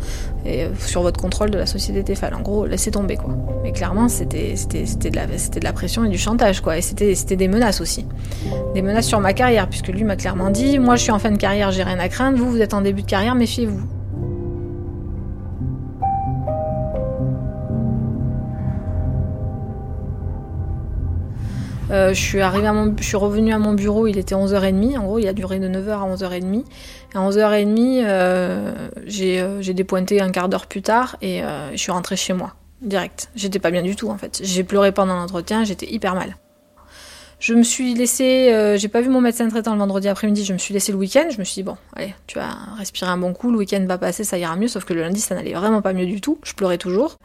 et 0.45 0.65
euh, 0.65 0.69
sur 0.79 1.01
votre 1.01 1.19
contrôle 1.19 1.51
de 1.51 1.57
la 1.57 1.65
société 1.65 2.05
Tefal. 2.05 2.35
En 2.35 2.43
gros, 2.43 2.67
laissez 2.67 2.91
tomber 2.91 3.17
quoi. 3.17 3.35
Mais 3.63 3.73
clairement, 3.73 4.11
c'était 4.11 4.53
de 4.53 5.17
la 5.17 5.27
de 5.27 5.65
la 5.65 5.73
pression 5.73 6.05
et 6.05 6.11
du 6.11 6.19
chantage 6.19 6.61
quoi. 6.61 6.77
Et 6.77 6.83
c'était 6.83 7.37
des 7.37 7.49
menaces 7.49 7.81
aussi, 7.81 8.07
des 8.75 8.83
menaces 8.83 9.07
sur 9.07 9.21
ma 9.21 9.33
carrière 9.33 9.67
puisque 9.67 9.89
lui 9.89 10.05
m'a 10.05 10.17
clairement 10.17 10.51
dit 10.51 10.79
Moi, 10.79 10.97
je 10.97 11.03
suis 11.05 11.13
en 11.13 11.19
fin 11.19 11.31
de 11.31 11.39
carrière, 11.39 11.73
j'ai 11.73 11.83
rien 11.83 11.99
à 11.99 12.09
craindre. 12.11 12.37
Vous, 12.37 12.51
vous 12.51 12.61
êtes 12.61 12.75
en 12.75 12.83
début 12.83 13.03
de 13.03 13.07
carrière, 13.07 13.35
méfiez-vous. 13.35 13.81
Je 21.95 22.21
suis 22.21 22.41
arrivée 22.41 22.67
à 22.67 22.73
mon, 22.73 22.95
je 22.99 23.05
suis 23.05 23.17
revenue 23.17 23.53
à 23.53 23.59
mon 23.59 23.75
bureau, 23.75 24.07
il 24.07 24.19
était 24.19 24.35
11h30. 24.35 24.99
En 24.99 25.05
gros, 25.05 25.19
il 25.19 25.29
a 25.29 25.33
duré 25.33 25.59
de 25.59 25.69
9h 25.69 25.91
à 25.91 26.15
11h30. 26.15 26.65
Et 27.15 27.17
à 27.17 27.21
11h30, 27.21 28.05
euh, 28.05 28.89
j'ai, 29.07 29.41
euh, 29.41 29.63
j'ai 29.63 29.75
dépointé 29.75 30.21
un 30.21 30.31
quart 30.31 30.49
d'heure 30.49 30.67
plus 30.67 30.83
tard 30.83 31.17
et 31.23 31.43
euh, 31.43 31.71
je 31.73 31.77
suis 31.77 31.93
rentrée 31.93 32.17
chez 32.17 32.33
moi, 32.33 32.55
direct. 32.83 33.31
J'étais 33.35 33.59
pas 33.59 33.71
bien 33.71 33.83
du 33.83 33.97
tout, 33.97 34.09
en 34.11 34.19
fait. 34.19 34.41
J'ai 34.43 34.65
pleuré 34.65 34.93
pendant 34.93 35.15
l'entretien, 35.15 35.65
j'étais 35.65 35.91
hyper 35.91 36.15
mal. 36.15 36.37
Je 37.41 37.55
me 37.55 37.63
suis 37.63 37.95
laissé, 37.95 38.53
euh, 38.53 38.77
j'ai 38.77 38.89
pas 38.89 39.01
vu 39.01 39.09
mon 39.09 39.21
médecin 39.21 39.49
traitant 39.49 39.73
le 39.73 39.79
vendredi 39.79 40.09
après-midi, 40.09 40.45
je 40.45 40.53
me 40.53 40.59
suis 40.59 40.73
laissé 40.73 40.93
le 40.93 40.99
week-end. 40.99 41.29
Je 41.31 41.39
me 41.39 41.45
suis 41.45 41.57
dit, 41.57 41.63
bon, 41.63 41.77
allez, 41.95 42.15
tu 42.27 42.39
vas 42.39 42.51
respirer 42.79 43.11
un 43.11 43.19
bon 43.19 43.33
coup, 43.33 43.51
le 43.51 43.59
week-end 43.59 43.85
va 43.87 43.99
passer, 43.99 44.25
ça 44.25 44.39
ira 44.39 44.57
mieux. 44.57 44.69
Sauf 44.69 44.85
que 44.85 44.95
le 44.95 45.01
lundi, 45.03 45.21
ça 45.21 45.35
n'allait 45.35 45.53
vraiment 45.53 45.83
pas 45.83 45.93
mieux 45.93 46.07
du 46.07 46.21
tout. 46.21 46.39
Je 46.45 46.55
pleurais 46.55 46.79
toujours. 46.79 47.19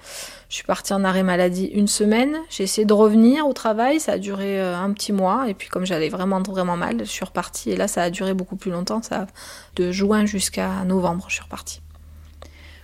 Je 0.49 0.55
suis 0.55 0.63
partie 0.63 0.93
en 0.93 1.03
arrêt 1.03 1.23
maladie 1.23 1.65
une 1.67 1.87
semaine. 1.87 2.35
J'ai 2.49 2.63
essayé 2.63 2.85
de 2.85 2.93
revenir 2.93 3.47
au 3.47 3.53
travail, 3.53 3.99
ça 3.99 4.13
a 4.13 4.17
duré 4.17 4.59
euh, 4.59 4.75
un 4.75 4.91
petit 4.93 5.13
mois. 5.13 5.45
Et 5.47 5.53
puis, 5.53 5.69
comme 5.69 5.85
j'allais 5.85 6.09
vraiment, 6.09 6.41
vraiment 6.41 6.75
mal, 6.75 6.97
je 6.99 7.03
suis 7.05 7.25
repartie. 7.25 7.71
Et 7.71 7.75
là, 7.75 7.87
ça 7.87 8.03
a 8.03 8.09
duré 8.09 8.33
beaucoup 8.33 8.55
plus 8.55 8.71
longtemps, 8.71 9.01
ça, 9.01 9.27
de 9.75 9.91
juin 9.91 10.25
jusqu'à 10.25 10.83
novembre, 10.85 11.25
je 11.27 11.35
suis 11.35 11.43
repartie. 11.43 11.81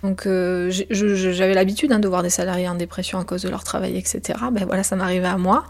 Donc 0.03 0.27
euh, 0.27 0.69
j'avais 0.69 1.55
l'habitude 1.55 1.91
hein, 1.91 1.97
de 1.97 2.07
voir 2.07 2.21
des 2.21 2.29
salariés 2.29 2.69
en 2.69 2.75
dépression 2.75 3.17
à 3.17 3.23
cause 3.23 3.41
de 3.41 3.49
leur 3.49 3.63
travail, 3.63 3.97
etc. 3.97 4.37
Ben 4.51 4.65
voilà, 4.65 4.83
ça 4.83 4.95
m'arrivait 4.95 5.27
à 5.27 5.37
moi. 5.37 5.65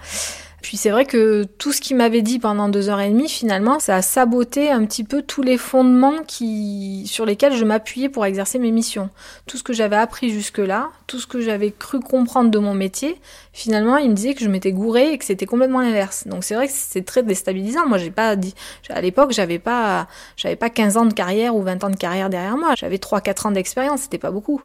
Puis 0.65 0.77
c'est 0.77 0.89
vrai 0.89 1.05
que 1.05 1.43
tout 1.43 1.71
ce 1.71 1.79
qu'il 1.79 1.95
m'avait 1.95 2.23
dit 2.23 2.39
pendant 2.39 2.69
deux 2.69 2.89
heures 2.89 2.99
et 2.99 3.11
demie, 3.11 3.29
finalement, 3.29 3.79
ça 3.79 3.97
a 3.97 4.01
saboté 4.01 4.71
un 4.71 4.83
petit 4.87 5.03
peu 5.03 5.21
tous 5.21 5.43
les 5.43 5.59
fondements 5.59 6.23
qui, 6.25 7.03
sur 7.05 7.23
lesquels 7.23 7.53
je 7.53 7.63
m'appuyais 7.63 8.09
pour 8.09 8.25
exercer 8.25 8.57
mes 8.57 8.71
missions. 8.71 9.11
Tout 9.45 9.57
ce 9.57 9.63
que 9.63 9.73
j'avais 9.73 9.95
appris 9.95 10.31
jusque-là, 10.31 10.89
tout 11.05 11.19
ce 11.19 11.27
que 11.27 11.39
j'avais 11.39 11.69
cru 11.69 11.99
comprendre 11.99 12.49
de 12.49 12.57
mon 12.57 12.73
métier, 12.73 13.21
finalement, 13.53 13.97
il 13.97 14.09
me 14.09 14.15
disait 14.15 14.33
que 14.33 14.43
je 14.43 14.49
m'étais 14.49 14.71
gourée 14.71 15.11
et 15.11 15.19
que 15.19 15.25
c'était 15.25 15.45
complètement 15.45 15.81
l'inverse. 15.81 16.25
Donc 16.25 16.43
c'est 16.43 16.55
vrai 16.55 16.65
que 16.65 16.73
c'est 16.75 17.05
très 17.05 17.21
déstabilisant. 17.21 17.85
Moi, 17.87 17.99
j'ai 17.99 18.09
pas 18.09 18.35
dit, 18.35 18.55
à 18.89 19.01
l'époque, 19.01 19.33
j'avais 19.33 19.59
pas, 19.59 20.07
j'avais 20.35 20.55
pas 20.55 20.71
15 20.71 20.97
ans 20.97 21.05
de 21.05 21.13
carrière 21.13 21.55
ou 21.55 21.61
20 21.61 21.83
ans 21.83 21.91
de 21.91 21.95
carrière 21.95 22.31
derrière 22.31 22.57
moi. 22.57 22.73
J'avais 22.75 22.97
3-4 22.97 23.49
ans 23.49 23.51
d'expérience, 23.51 24.01
c'était 24.01 24.17
pas 24.17 24.31
beaucoup. 24.31 24.63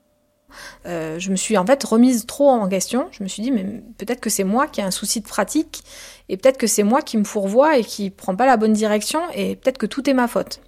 Euh, 0.86 1.18
je 1.18 1.30
me 1.30 1.36
suis 1.36 1.56
en 1.56 1.66
fait 1.66 1.82
remise 1.84 2.26
trop 2.26 2.48
en 2.48 2.68
question. 2.68 3.08
Je 3.12 3.22
me 3.22 3.28
suis 3.28 3.42
dit, 3.42 3.50
mais 3.50 3.64
peut-être 3.98 4.20
que 4.20 4.30
c'est 4.30 4.44
moi 4.44 4.66
qui 4.66 4.80
ai 4.80 4.84
un 4.84 4.90
souci 4.90 5.20
de 5.20 5.26
pratique, 5.26 5.82
et 6.28 6.36
peut-être 6.36 6.58
que 6.58 6.66
c'est 6.66 6.82
moi 6.82 7.02
qui 7.02 7.16
me 7.16 7.24
fourvoie 7.24 7.78
et 7.78 7.84
qui 7.84 8.10
prend 8.10 8.36
pas 8.36 8.46
la 8.46 8.56
bonne 8.56 8.72
direction, 8.72 9.20
et 9.34 9.56
peut-être 9.56 9.78
que 9.78 9.86
tout 9.86 10.08
est 10.08 10.14
ma 10.14 10.28
faute. 10.28 10.60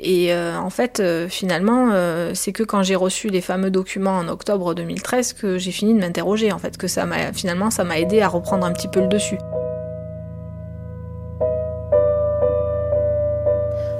Et 0.00 0.32
euh, 0.32 0.56
en 0.56 0.70
fait, 0.70 1.00
euh, 1.00 1.28
finalement, 1.28 1.90
c'est 2.34 2.52
que 2.52 2.62
quand 2.62 2.82
j'ai 2.82 2.94
reçu 2.94 3.28
les 3.28 3.40
fameux 3.40 3.70
documents 3.70 4.18
en 4.18 4.28
octobre 4.28 4.74
2013 4.74 5.32
que 5.32 5.58
j'ai 5.58 5.72
fini 5.72 5.94
de 5.94 5.98
m'interroger, 5.98 6.52
en 6.52 6.58
fait, 6.58 6.76
que 6.76 6.86
ça 6.86 7.04
m'a 7.04 7.32
finalement 7.32 7.70
ça 7.70 7.84
m'a 7.84 7.98
aidé 7.98 8.20
à 8.20 8.28
reprendre 8.28 8.64
un 8.64 8.72
petit 8.72 8.88
peu 8.88 9.00
le 9.00 9.08
dessus. 9.08 9.38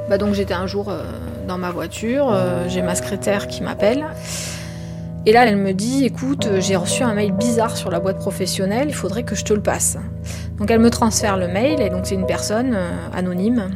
Bah 0.08 0.16
donc 0.16 0.34
j'étais 0.34 0.54
un 0.54 0.66
jour 0.66 0.90
dans 1.46 1.58
ma 1.58 1.70
voiture, 1.70 2.34
j'ai 2.68 2.80
ma 2.80 2.94
secrétaire 2.94 3.46
qui 3.48 3.62
m'appelle. 3.62 4.06
Et 5.26 5.32
là, 5.32 5.46
elle 5.46 5.56
me 5.56 5.72
dit, 5.72 6.04
écoute, 6.04 6.48
j'ai 6.58 6.76
reçu 6.76 7.02
un 7.02 7.14
mail 7.14 7.32
bizarre 7.32 7.76
sur 7.76 7.90
la 7.90 8.00
boîte 8.00 8.18
professionnelle, 8.18 8.86
il 8.88 8.94
faudrait 8.94 9.24
que 9.24 9.34
je 9.34 9.44
te 9.44 9.52
le 9.52 9.60
passe. 9.60 9.98
Donc 10.58 10.70
elle 10.70 10.80
me 10.80 10.90
transfère 10.90 11.36
le 11.36 11.48
mail, 11.48 11.80
et 11.80 11.90
donc 11.90 12.06
c'est 12.06 12.14
une 12.14 12.26
personne 12.26 12.76
anonyme 13.12 13.68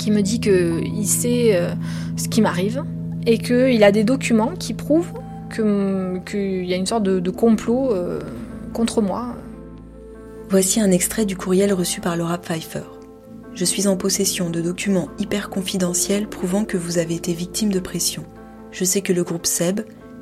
qui 0.00 0.10
me 0.10 0.22
dit 0.22 0.40
qu'il 0.40 1.06
sait 1.06 1.50
euh, 1.54 1.72
ce 2.16 2.28
qui 2.28 2.40
m'arrive 2.40 2.82
et 3.26 3.38
qu'il 3.38 3.84
a 3.84 3.92
des 3.92 4.02
documents 4.02 4.54
qui 4.58 4.74
prouvent 4.74 5.12
qu'il 5.54 6.64
y 6.64 6.72
a 6.72 6.76
une 6.76 6.86
sorte 6.86 7.02
de, 7.02 7.30
complot 7.30 7.92
euh, 7.92 8.20
contre 8.72 9.02
moi. 9.02 9.36
Voici 10.48 10.80
un 10.80 10.90
extrait 10.90 11.26
du 11.26 11.36
courriel 11.36 11.72
reçu 11.72 12.00
par 12.00 12.16
Laura 12.16 12.38
Pfeiffer. 12.38 12.84
Je 13.54 13.64
suis 13.64 13.88
en 13.88 13.96
possession 13.96 14.48
de 14.48 14.60
documents 14.60 15.08
hyper 15.18 15.50
confidentiels 15.50 16.28
prouvant 16.28 16.64
que 16.64 16.76
vous 16.76 16.98
avez 16.98 17.16
été 17.16 17.34
victime 17.34 17.70
de 17.70 17.80
pression. 17.80 18.24
Je 18.70 18.84
sais 18.84 19.00
que 19.00 19.12
le 19.12 19.24
groupe 19.24 19.46
SEB 19.46 19.80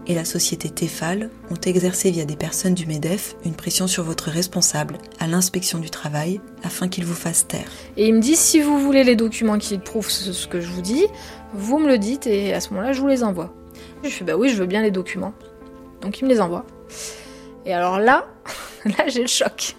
et 0.08 0.14
la 0.14 0.24
société 0.24 0.70
Tefal 0.70 1.30
ont 1.50 1.60
exercé 1.66 2.10
via 2.10 2.24
des 2.24 2.34
personnes 2.34 2.74
du 2.74 2.86
MEDEF 2.86 3.36
une 3.44 3.54
pression 3.54 3.86
sur 3.86 4.02
votre 4.02 4.30
responsable 4.30 4.96
à 5.20 5.26
l'inspection 5.26 5.78
du 5.78 5.90
travail 5.90 6.40
afin 6.64 6.88
qu'il 6.88 7.04
vous 7.04 7.14
fasse 7.14 7.46
taire. 7.46 7.70
Et 7.96 8.08
il 8.08 8.14
me 8.14 8.20
dit 8.20 8.34
si 8.34 8.60
vous 8.60 8.78
voulez 8.78 9.04
les 9.04 9.16
documents 9.16 9.58
qui 9.58 9.76
prouvent 9.78 10.10
ce 10.10 10.46
que 10.46 10.60
je 10.60 10.68
vous 10.68 10.80
dis, 10.80 11.04
vous 11.52 11.78
me 11.78 11.86
le 11.86 11.98
dites 11.98 12.26
et 12.26 12.54
à 12.54 12.60
ce 12.60 12.70
moment-là 12.70 12.92
je 12.92 13.00
vous 13.00 13.08
les 13.08 13.22
envoie. 13.22 13.54
Je 14.02 14.08
fais 14.08 14.24
bah 14.24 14.36
oui, 14.36 14.48
je 14.48 14.56
veux 14.56 14.66
bien 14.66 14.82
les 14.82 14.90
documents. 14.90 15.34
Donc 16.00 16.20
il 16.20 16.24
me 16.24 16.30
les 16.30 16.40
envoie. 16.40 16.64
Et 17.66 17.74
alors 17.74 18.00
là, 18.00 18.26
là 18.86 19.08
j'ai 19.08 19.22
le 19.22 19.28
choc. 19.28 19.76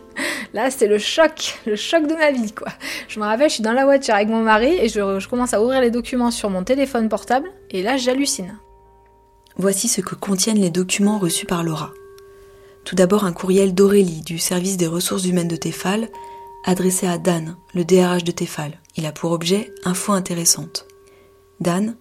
Là, 0.53 0.69
c'est 0.69 0.87
le 0.87 0.97
choc, 0.97 1.59
le 1.65 1.77
choc 1.77 2.05
de 2.05 2.13
ma 2.13 2.31
vie, 2.31 2.51
quoi. 2.51 2.67
Je 3.07 3.19
me 3.19 3.25
rappelle, 3.25 3.47
je 3.47 3.53
suis 3.53 3.63
dans 3.63 3.71
la 3.71 3.85
voiture 3.85 4.15
avec 4.15 4.27
mon 4.27 4.41
mari 4.41 4.73
et 4.73 4.89
je, 4.89 5.19
je 5.19 5.27
commence 5.29 5.53
à 5.53 5.61
ouvrir 5.61 5.79
les 5.79 5.91
documents 5.91 6.31
sur 6.31 6.49
mon 6.49 6.63
téléphone 6.63 7.07
portable 7.07 7.49
et 7.69 7.83
là, 7.83 7.95
j'hallucine. 7.95 8.57
Voici 9.59 9.89
ce 9.89 9.99
que 9.99 10.15
contiennent 10.15 10.61
les 10.61 10.69
documents 10.69 11.19
reçus 11.19 11.45
par 11.45 11.65
Laura. 11.65 11.91
Tout 12.85 12.95
d'abord 12.95 13.25
un 13.25 13.33
courriel 13.33 13.75
d'Aurélie 13.75 14.21
du 14.21 14.39
service 14.39 14.77
des 14.77 14.87
ressources 14.87 15.25
humaines 15.25 15.49
de 15.49 15.57
Tefal, 15.57 16.07
adressé 16.63 17.07
à 17.07 17.17
Dan, 17.17 17.57
le 17.73 17.83
DRH 17.83 18.23
de 18.23 18.31
Tefal. 18.31 18.79
Il 18.95 19.05
a 19.05 19.11
pour 19.11 19.33
objet 19.33 19.73
info 19.83 20.13
intéressante. 20.13 20.87
Dan, 21.59 21.97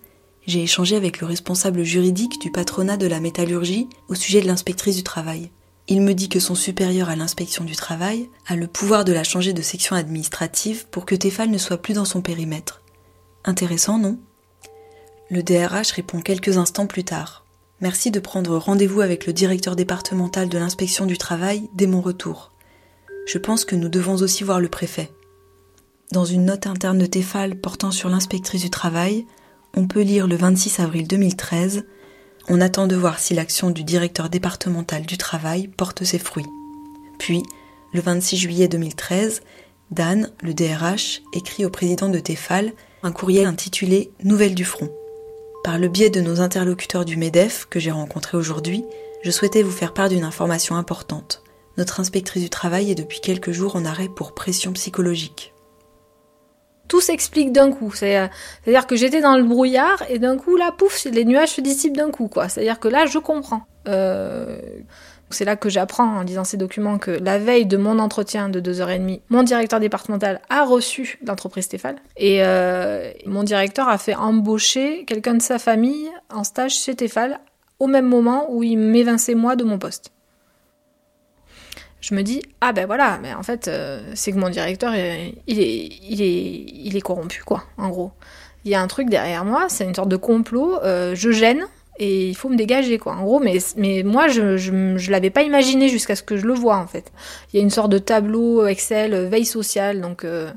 j'ai 0.47 0.63
échangé 0.63 0.95
avec 0.95 1.21
le 1.21 1.27
responsable 1.27 1.83
juridique 1.83 2.41
du 2.41 2.53
patronat 2.53 2.97
de 2.97 3.09
la 3.09 3.19
métallurgie 3.19 3.89
au 4.07 4.15
sujet 4.15 4.41
de 4.41 4.47
l'inspectrice 4.47 4.95
du 4.95 5.03
travail. 5.03 5.51
Il 5.89 6.03
me 6.03 6.15
dit 6.15 6.29
que 6.29 6.39
son 6.39 6.55
supérieur 6.55 7.09
à 7.09 7.17
l'inspection 7.17 7.65
du 7.65 7.75
travail 7.75 8.31
a 8.47 8.55
le 8.55 8.69
pouvoir 8.69 9.05
de 9.05 9.13
la 9.13 9.25
changer 9.25 9.53
de 9.53 9.63
section 9.63 9.97
administrative 9.97 10.87
pour 10.93 11.07
que 11.07 11.17
Tefal 11.17 11.51
ne 11.51 11.59
soit 11.59 11.79
plus 11.79 11.95
dans 11.95 12.05
son 12.05 12.23
périmètre. 12.23 12.83
Intéressant, 13.45 13.99
non? 13.99 14.17
Le 15.29 15.43
DRH 15.43 15.91
répond 15.91 16.21
quelques 16.21 16.57
instants 16.57 16.87
plus 16.87 17.03
tard. 17.03 17.45
Merci 17.81 18.11
de 18.11 18.19
prendre 18.19 18.57
rendez-vous 18.57 19.03
avec 19.03 19.27
le 19.27 19.33
directeur 19.33 19.77
départemental 19.77 20.49
de 20.49 20.59
l'inspection 20.59 21.07
du 21.07 21.17
travail 21.17 21.71
dès 21.75 21.87
mon 21.87 22.01
retour. 22.01 22.51
Je 23.27 23.39
pense 23.39 23.65
que 23.65 23.77
nous 23.77 23.89
devons 23.89 24.17
aussi 24.17 24.43
voir 24.43 24.59
le 24.59 24.69
préfet. 24.69 25.13
Dans 26.11 26.25
une 26.25 26.47
note 26.47 26.67
interne 26.67 26.99
de 26.99 27.07
Tefal 27.07 27.55
portant 27.55 27.93
sur 27.93 28.09
l'inspectrice 28.09 28.63
du 28.63 28.71
travail, 28.71 29.27
on 29.77 29.87
peut 29.87 30.01
lire 30.01 30.27
le 30.27 30.35
26 30.35 30.81
avril 30.81 31.07
2013 31.07 31.85
On 32.49 32.61
attend 32.61 32.89
de 32.89 32.97
voir 32.97 33.21
si 33.21 33.35
l'action 33.35 33.71
du 33.71 33.85
directeur 33.85 34.29
départemental 34.29 35.07
du 35.07 35.17
travail 35.17 35.69
porte 35.69 36.03
ses 36.03 36.19
fruits. 36.19 36.47
Puis, 37.21 37.45
le 37.93 38.01
26 38.01 38.39
juillet 38.39 38.67
2013, 38.67 39.43
Dan, 39.93 40.33
le 40.43 40.53
DRH, 40.53 41.23
écrit 41.33 41.65
au 41.65 41.71
président 41.71 42.09
de 42.09 42.19
Tefal 42.19 42.73
un 43.05 43.13
courriel 43.13 43.47
intitulé 43.47 44.11
Nouvelles 44.25 44.57
du 44.57 44.65
front. 44.65 44.91
Par 45.69 45.79
le 45.79 45.89
biais 45.89 46.09
de 46.09 46.23
nos 46.23 46.41
interlocuteurs 46.41 47.05
du 47.05 47.19
MEDEF 47.19 47.67
que 47.69 47.79
j'ai 47.79 47.91
rencontrés 47.91 48.39
aujourd'hui, 48.39 48.87
je 49.23 49.31
souhaitais 49.31 49.63
vous 49.63 49.71
faire 49.71 49.93
part 49.93 50.09
d'une 50.09 50.25
information 50.25 50.77
importante. 50.77 51.43
Notre 51.77 52.01
inspectrice 52.01 52.43
du 52.43 52.49
travail 52.49 52.91
est 52.91 52.95
depuis 52.95 53.21
quelques 53.21 53.51
jours 53.51 53.77
en 53.77 53.85
arrêt 53.85 54.09
pour 54.09 54.33
pression 54.33 54.73
psychologique. 54.73 55.53
Tout 56.89 57.03
s'explique 57.03 57.53
d'un 57.53 57.71
coup. 57.71 57.93
Euh, 58.03 58.29
c'est-à-dire 58.65 58.87
que 58.87 58.97
j'étais 58.97 59.21
dans 59.21 59.37
le 59.37 59.45
brouillard 59.45 60.03
et 60.09 60.19
d'un 60.19 60.39
coup, 60.39 60.57
là, 60.57 60.73
pouf, 60.73 61.05
les 61.05 61.27
nuages 61.27 61.57
se 61.57 61.61
dissipent 61.61 61.99
d'un 61.99 62.11
coup. 62.11 62.31
C'est-à-dire 62.49 62.81
que 62.81 62.89
là, 62.89 63.05
je 63.05 63.19
comprends. 63.19 63.67
Euh, 63.89 64.59
c'est 65.31 65.45
là 65.45 65.57
que 65.57 65.69
j'apprends 65.69 66.19
en 66.19 66.23
lisant 66.23 66.45
ces 66.45 66.57
documents 66.57 66.99
que 66.99 67.11
la 67.11 67.39
veille 67.39 67.67
de 67.67 67.77
mon 67.77 67.99
entretien 67.99 68.49
de 68.49 68.61
2h30, 68.61 69.21
mon 69.29 69.43
directeur 69.43 69.81
départemental 69.81 70.41
a 70.49 70.65
reçu 70.65 71.19
l'entreprise 71.27 71.65
Stéphane 71.65 71.97
et 72.17 72.43
euh, 72.43 73.11
mon 73.27 73.43
directeur 73.43 73.89
a 73.89 73.99
fait 73.99 74.15
embaucher 74.15 75.05
quelqu'un 75.05 75.35
de 75.35 75.43
sa 75.43 75.59
famille 75.59 76.09
en 76.33 76.45
stage 76.45 76.75
chez 76.75 76.95
Tefal 76.95 77.41
au 77.79 77.87
même 77.87 78.07
moment 78.07 78.47
où 78.51 78.63
il 78.63 78.79
m'évinçait 78.79 79.35
moi 79.35 79.55
de 79.55 79.65
mon 79.65 79.79
poste. 79.79 80.13
Je 82.01 82.15
me 82.15 82.23
dis 82.23 82.43
ah 82.61 82.73
ben 82.73 82.87
voilà, 82.87 83.19
mais 83.21 83.35
en 83.35 83.43
fait 83.43 83.69
euh, 83.69 84.13
c'est 84.15 84.33
que 84.33 84.39
mon 84.39 84.51
directeur 84.51 84.95
il 84.95 85.61
est, 85.61 87.01
corrompu 87.01 87.43
quoi, 87.45 87.65
en 87.77 87.91
gros. 87.91 88.13
Il 88.65 88.71
y 88.71 88.75
a 88.75 88.81
un 88.81 88.87
truc 88.87 89.09
derrière 89.09 89.45
moi, 89.45 89.67
c'est 89.69 89.85
une 89.85 89.95
sorte 89.95 90.09
de 90.09 90.17
complot. 90.17 90.83
Euh, 90.83 91.15
je 91.15 91.31
gêne 91.31 91.67
et 91.99 92.29
il 92.29 92.35
faut 92.35 92.49
me 92.49 92.57
dégager 92.57 92.99
quoi 92.99 93.15
en 93.15 93.25
gros 93.25 93.41
mais 93.41 93.59
mais 93.77 94.03
moi 94.03 94.29
je 94.29 94.57
je, 94.57 94.97
je 94.97 95.11
l'avais 95.11 95.31
pas 95.31 95.43
imaginé 95.43 95.89
jusqu'à 95.89 96.17
ce 96.17 96.23
que 96.23 96.37
je 96.37 96.47
le 96.47 96.55
vois 96.55 96.77
en 96.77 96.87
fait 96.87 97.13
il 97.53 97.57
y 97.57 97.61
a 97.61 97.63
une 97.63 97.71
sorte 97.71 97.91
de 97.91 97.99
tableau 97.99 98.67
Excel 98.67 99.15
euh, 99.15 99.29
veille 99.29 99.45
sociale 99.45 100.01
donc 100.01 100.25
euh, 100.25 100.51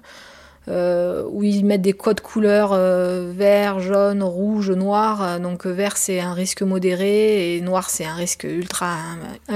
euh, 0.68 1.24
où 1.32 1.44
ils 1.44 1.66
mettent 1.66 1.82
des 1.82 1.94
codes 1.94 2.22
couleurs 2.22 2.76
vert, 2.76 3.80
jaune, 3.80 4.22
rouge, 4.22 4.70
noir. 4.70 5.40
Donc 5.40 5.66
vert 5.66 5.98
c'est 5.98 6.20
un 6.20 6.34
risque 6.34 6.62
modéré 6.62 7.56
et 7.56 7.62
noir 7.62 7.90
c'est 7.90 8.06
un 8.06 8.14
risque 8.14 8.44
ultra 8.44 8.96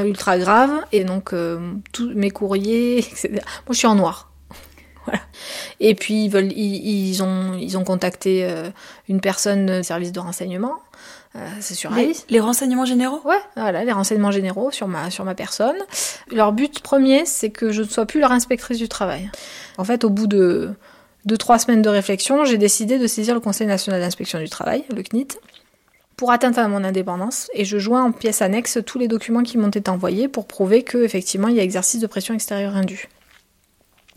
ultra 0.03 0.39
grave. 0.39 0.71
Et 0.91 1.03
donc 1.03 1.31
tous 1.93 2.11
mes 2.15 2.31
courriers, 2.31 2.97
etc. 2.97 3.29
Moi 3.35 3.73
je 3.73 3.77
suis 3.77 3.87
en 3.87 3.93
noir. 3.93 4.34
Voilà. 5.05 5.21
Et 5.79 5.95
puis 5.95 6.25
ils 6.25 6.29
veulent, 6.29 6.51
ils, 6.51 7.09
ils 7.09 7.23
ont, 7.23 7.53
ils 7.59 7.77
ont 7.77 7.83
contacté 7.83 8.47
une 9.07 9.21
personne 9.21 9.77
du 9.77 9.83
service 9.83 10.11
de 10.11 10.19
renseignement 10.19 10.79
euh, 11.35 11.39
c'est 11.59 11.75
sur 11.75 11.91
les, 12.29 12.39
renseignements 12.39 12.85
généraux? 12.85 13.19
Ouais, 13.25 13.39
voilà, 13.57 13.83
les 13.83 13.91
renseignements 13.91 14.31
généraux 14.31 14.71
sur 14.71 14.87
ma, 14.87 15.11
sur 15.11 15.25
ma 15.25 15.35
personne. 15.35 15.75
Leur 16.31 16.53
but 16.53 16.79
premier, 16.79 17.25
c'est 17.25 17.49
que 17.49 17.71
je 17.71 17.81
ne 17.81 17.87
sois 17.87 18.05
plus 18.05 18.21
leur 18.21 18.31
inspectrice 18.31 18.77
du 18.77 18.87
travail. 18.87 19.29
En 19.77 19.83
fait, 19.83 20.05
au 20.05 20.09
bout 20.09 20.27
de 20.27 20.71
deux, 21.25 21.37
trois 21.37 21.59
semaines 21.59 21.81
de 21.81 21.89
réflexion, 21.89 22.45
j'ai 22.45 22.57
décidé 22.57 22.99
de 22.99 23.07
saisir 23.07 23.33
le 23.33 23.41
Conseil 23.41 23.67
national 23.67 23.99
d'inspection 23.99 24.39
du 24.39 24.47
travail, 24.47 24.85
le 24.95 25.03
CNIT, 25.03 25.37
pour 26.15 26.31
atteindre 26.31 26.59
à 26.59 26.69
mon 26.69 26.85
indépendance 26.85 27.49
et 27.53 27.65
je 27.65 27.77
joins 27.77 28.05
en 28.05 28.11
pièce 28.13 28.41
annexe 28.41 28.79
tous 28.85 28.97
les 28.97 29.09
documents 29.09 29.43
qui 29.43 29.57
m'ont 29.57 29.67
été 29.67 29.89
envoyés 29.89 30.29
pour 30.29 30.47
prouver 30.47 30.83
que 30.83 31.03
effectivement 31.03 31.49
il 31.49 31.57
y 31.57 31.59
a 31.59 31.63
exercice 31.63 31.99
de 31.99 32.07
pression 32.07 32.33
extérieure 32.33 32.77
indue. 32.77 33.09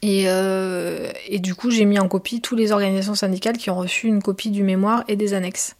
Et, 0.03 0.25
euh, 0.27 1.11
et 1.27 1.39
du 1.39 1.55
coup, 1.55 1.71
j'ai 1.71 1.85
mis 1.85 1.99
en 1.99 2.09
copie 2.09 2.41
toutes 2.41 2.59
les 2.59 2.73
organisations 2.73 3.15
syndicales 3.15 3.57
qui 3.57 3.71
ont 3.71 3.77
reçu 3.77 4.07
une 4.07 4.23
copie 4.23 4.51
du 4.51 4.63
mémoire 4.63 5.05
et 5.09 5.17
des 5.17 5.35
annexes. 5.35 5.75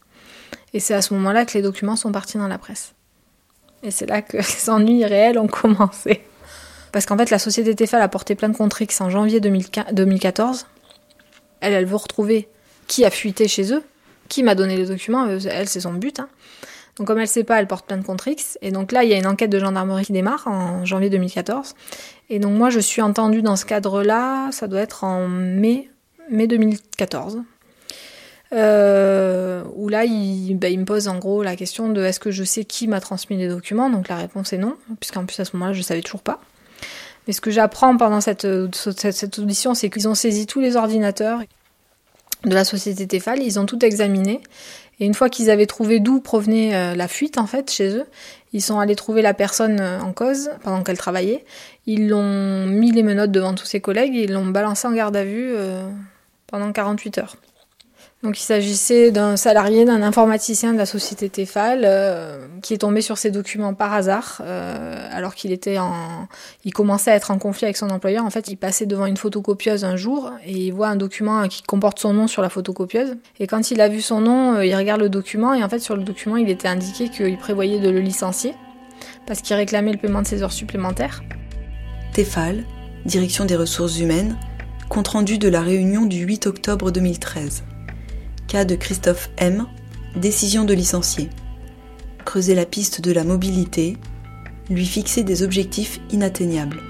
Et 0.73 0.79
c'est 0.79 0.93
à 0.93 1.01
ce 1.01 1.13
moment-là 1.13 1.45
que 1.45 1.53
les 1.53 1.61
documents 1.61 1.95
sont 1.95 2.11
partis 2.11 2.37
dans 2.37 2.47
la 2.47 2.57
presse. 2.57 2.93
Et 3.83 3.91
c'est 3.91 4.05
là 4.05 4.21
que 4.21 4.37
les 4.37 4.69
ennuis 4.69 5.05
réels 5.05 5.39
ont 5.39 5.47
commencé. 5.47 6.21
Parce 6.91 7.05
qu'en 7.05 7.17
fait, 7.17 7.29
la 7.29 7.39
société 7.39 7.75
Tefal 7.75 8.01
a 8.01 8.07
porté 8.07 8.35
plainte 8.35 8.57
contre 8.57 8.81
X 8.81 8.99
en 9.01 9.09
janvier 9.09 9.39
2014. 9.39 10.65
Elle, 11.61 11.73
elle 11.73 11.85
veut 11.85 11.95
retrouver 11.95 12.47
qui 12.87 13.05
a 13.05 13.11
fuité 13.11 13.47
chez 13.47 13.71
eux, 13.73 13.83
qui 14.27 14.43
m'a 14.43 14.55
donné 14.55 14.75
les 14.75 14.87
documents. 14.87 15.27
Elle, 15.27 15.69
c'est 15.69 15.81
son 15.81 15.93
but. 15.93 16.19
Hein. 16.19 16.29
Donc, 16.99 17.07
comme 17.07 17.19
elle 17.19 17.29
sait 17.29 17.45
pas, 17.45 17.59
elle 17.59 17.67
porte 17.67 17.85
plainte 17.85 18.05
contre 18.05 18.27
X. 18.27 18.57
Et 18.61 18.71
donc 18.71 18.91
là, 18.91 19.05
il 19.05 19.09
y 19.09 19.13
a 19.13 19.17
une 19.17 19.25
enquête 19.25 19.49
de 19.49 19.57
gendarmerie 19.57 20.05
qui 20.05 20.11
démarre 20.11 20.47
en 20.47 20.83
janvier 20.83 21.09
2014. 21.09 21.73
Et 22.29 22.39
donc, 22.39 22.57
moi, 22.57 22.69
je 22.69 22.79
suis 22.79 23.01
entendue 23.01 23.41
dans 23.41 23.55
ce 23.55 23.65
cadre-là. 23.65 24.51
Ça 24.51 24.67
doit 24.67 24.81
être 24.81 25.05
en 25.05 25.27
mai, 25.27 25.89
mai 26.29 26.45
2014. 26.47 27.39
Euh, 28.51 29.63
où 29.75 29.87
là, 29.87 30.03
il, 30.03 30.55
bah, 30.55 30.67
il, 30.67 30.79
me 30.79 30.85
pose 30.85 31.07
en 31.07 31.19
gros 31.19 31.41
la 31.41 31.55
question 31.55 31.89
de 31.89 32.03
est-ce 32.03 32.19
que 32.19 32.31
je 32.31 32.43
sais 32.43 32.65
qui 32.65 32.87
m'a 32.87 32.99
transmis 32.99 33.37
les 33.37 33.47
documents 33.47 33.89
Donc 33.89 34.09
la 34.09 34.17
réponse 34.17 34.51
est 34.53 34.57
non, 34.57 34.75
puisqu'en 34.99 35.25
plus 35.25 35.39
à 35.39 35.45
ce 35.45 35.55
moment-là, 35.55 35.73
je 35.73 35.81
savais 35.81 36.01
toujours 36.01 36.23
pas. 36.23 36.41
Mais 37.27 37.33
ce 37.33 37.41
que 37.41 37.51
j'apprends 37.51 37.95
pendant 37.95 38.21
cette, 38.21 38.47
cette, 38.73 39.11
cette 39.11 39.39
audition, 39.39 39.73
c'est 39.73 39.89
qu'ils 39.89 40.07
ont 40.09 40.15
saisi 40.15 40.47
tous 40.47 40.59
les 40.59 40.75
ordinateurs 40.75 41.41
de 42.43 42.53
la 42.53 42.63
société 42.63 43.07
Tefal, 43.07 43.41
ils 43.41 43.59
ont 43.59 43.65
tout 43.65 43.83
examiné. 43.85 44.41
Et 44.99 45.05
une 45.05 45.13
fois 45.13 45.29
qu'ils 45.29 45.49
avaient 45.49 45.65
trouvé 45.65 45.99
d'où 45.99 46.19
provenait 46.19 46.75
euh, 46.75 46.95
la 46.95 47.07
fuite, 47.07 47.37
en 47.37 47.47
fait, 47.47 47.71
chez 47.71 47.95
eux, 47.95 48.05
ils 48.51 48.61
sont 48.61 48.79
allés 48.79 48.95
trouver 48.95 49.21
la 49.21 49.33
personne 49.33 49.79
euh, 49.79 50.01
en 50.01 50.11
cause 50.11 50.51
pendant 50.63 50.83
qu'elle 50.83 50.97
travaillait. 50.97 51.45
Ils 51.85 52.09
l'ont 52.09 52.65
mis 52.65 52.91
les 52.91 53.03
menottes 53.03 53.31
devant 53.31 53.53
tous 53.53 53.65
ses 53.65 53.79
collègues 53.79 54.15
et 54.15 54.23
ils 54.23 54.33
l'ont 54.33 54.47
balancé 54.47 54.87
en 54.87 54.91
garde 54.91 55.15
à 55.15 55.23
vue 55.23 55.53
euh, 55.55 55.87
pendant 56.47 56.71
48 56.71 57.17
heures. 57.19 57.35
Donc 58.21 58.37
il 58.37 58.43
s'agissait 58.43 59.11
d'un 59.11 59.37
salarié, 59.37 59.85
d'un 59.85 60.01
informaticien 60.01 60.73
de 60.73 60.77
la 60.77 60.85
société 60.85 61.29
Tefal 61.29 61.83
euh, 61.85 62.47
qui 62.61 62.73
est 62.73 62.79
tombé 62.79 62.99
sur 62.99 63.17
ces 63.17 63.31
documents 63.31 63.73
par 63.73 63.93
hasard 63.93 64.41
euh, 64.43 65.07
alors 65.13 65.35
qu'il 65.35 65.53
était 65.53 65.79
en, 65.79 66.27
il 66.65 66.73
commençait 66.73 67.11
à 67.11 67.15
être 67.15 67.31
en 67.31 67.37
conflit 67.37 67.65
avec 67.65 67.77
son 67.77 67.89
employeur. 67.89 68.25
En 68.25 68.29
fait, 68.29 68.49
il 68.49 68.57
passait 68.57 68.85
devant 68.85 69.05
une 69.05 69.15
photocopieuse 69.15 69.85
un 69.85 69.95
jour 69.95 70.33
et 70.45 70.51
il 70.51 70.71
voit 70.71 70.89
un 70.89 70.97
document 70.97 71.47
qui 71.47 71.63
comporte 71.63 71.99
son 71.99 72.13
nom 72.13 72.27
sur 72.27 72.41
la 72.41 72.49
photocopieuse. 72.49 73.15
Et 73.39 73.47
quand 73.47 73.71
il 73.71 73.79
a 73.79 73.87
vu 73.87 74.01
son 74.01 74.19
nom, 74.19 74.55
euh, 74.55 74.65
il 74.65 74.75
regarde 74.75 74.99
le 74.99 75.09
document 75.09 75.53
et 75.53 75.63
en 75.63 75.69
fait 75.69 75.79
sur 75.79 75.95
le 75.95 76.03
document 76.03 76.35
il 76.35 76.49
était 76.49 76.67
indiqué 76.67 77.07
qu'il 77.07 77.37
prévoyait 77.37 77.79
de 77.79 77.89
le 77.89 78.01
licencier 78.01 78.53
parce 79.27 79.41
qu'il 79.41 79.55
réclamait 79.55 79.93
le 79.93 79.97
paiement 79.97 80.21
de 80.21 80.27
ses 80.27 80.43
heures 80.43 80.51
supplémentaires. 80.51 81.23
Tefal, 82.11 82.65
direction 83.05 83.45
des 83.45 83.55
ressources 83.55 83.97
humaines, 83.97 84.35
compte 84.89 85.07
rendu 85.07 85.37
de 85.37 85.47
la 85.47 85.61
réunion 85.61 86.05
du 86.05 86.17
8 86.25 86.47
octobre 86.47 86.91
2013. 86.91 87.63
Cas 88.49 88.65
de 88.65 88.73
Christophe 88.73 89.29
M. 89.37 89.67
Décision 90.15 90.65
de 90.65 90.73
licencier. 90.73 91.29
Creuser 92.25 92.55
la 92.55 92.65
piste 92.65 92.99
de 92.99 93.11
la 93.11 93.23
mobilité. 93.23 93.95
Lui 94.71 94.87
fixer 94.87 95.23
des 95.23 95.43
objectifs 95.43 95.99
inatteignables. 96.09 96.81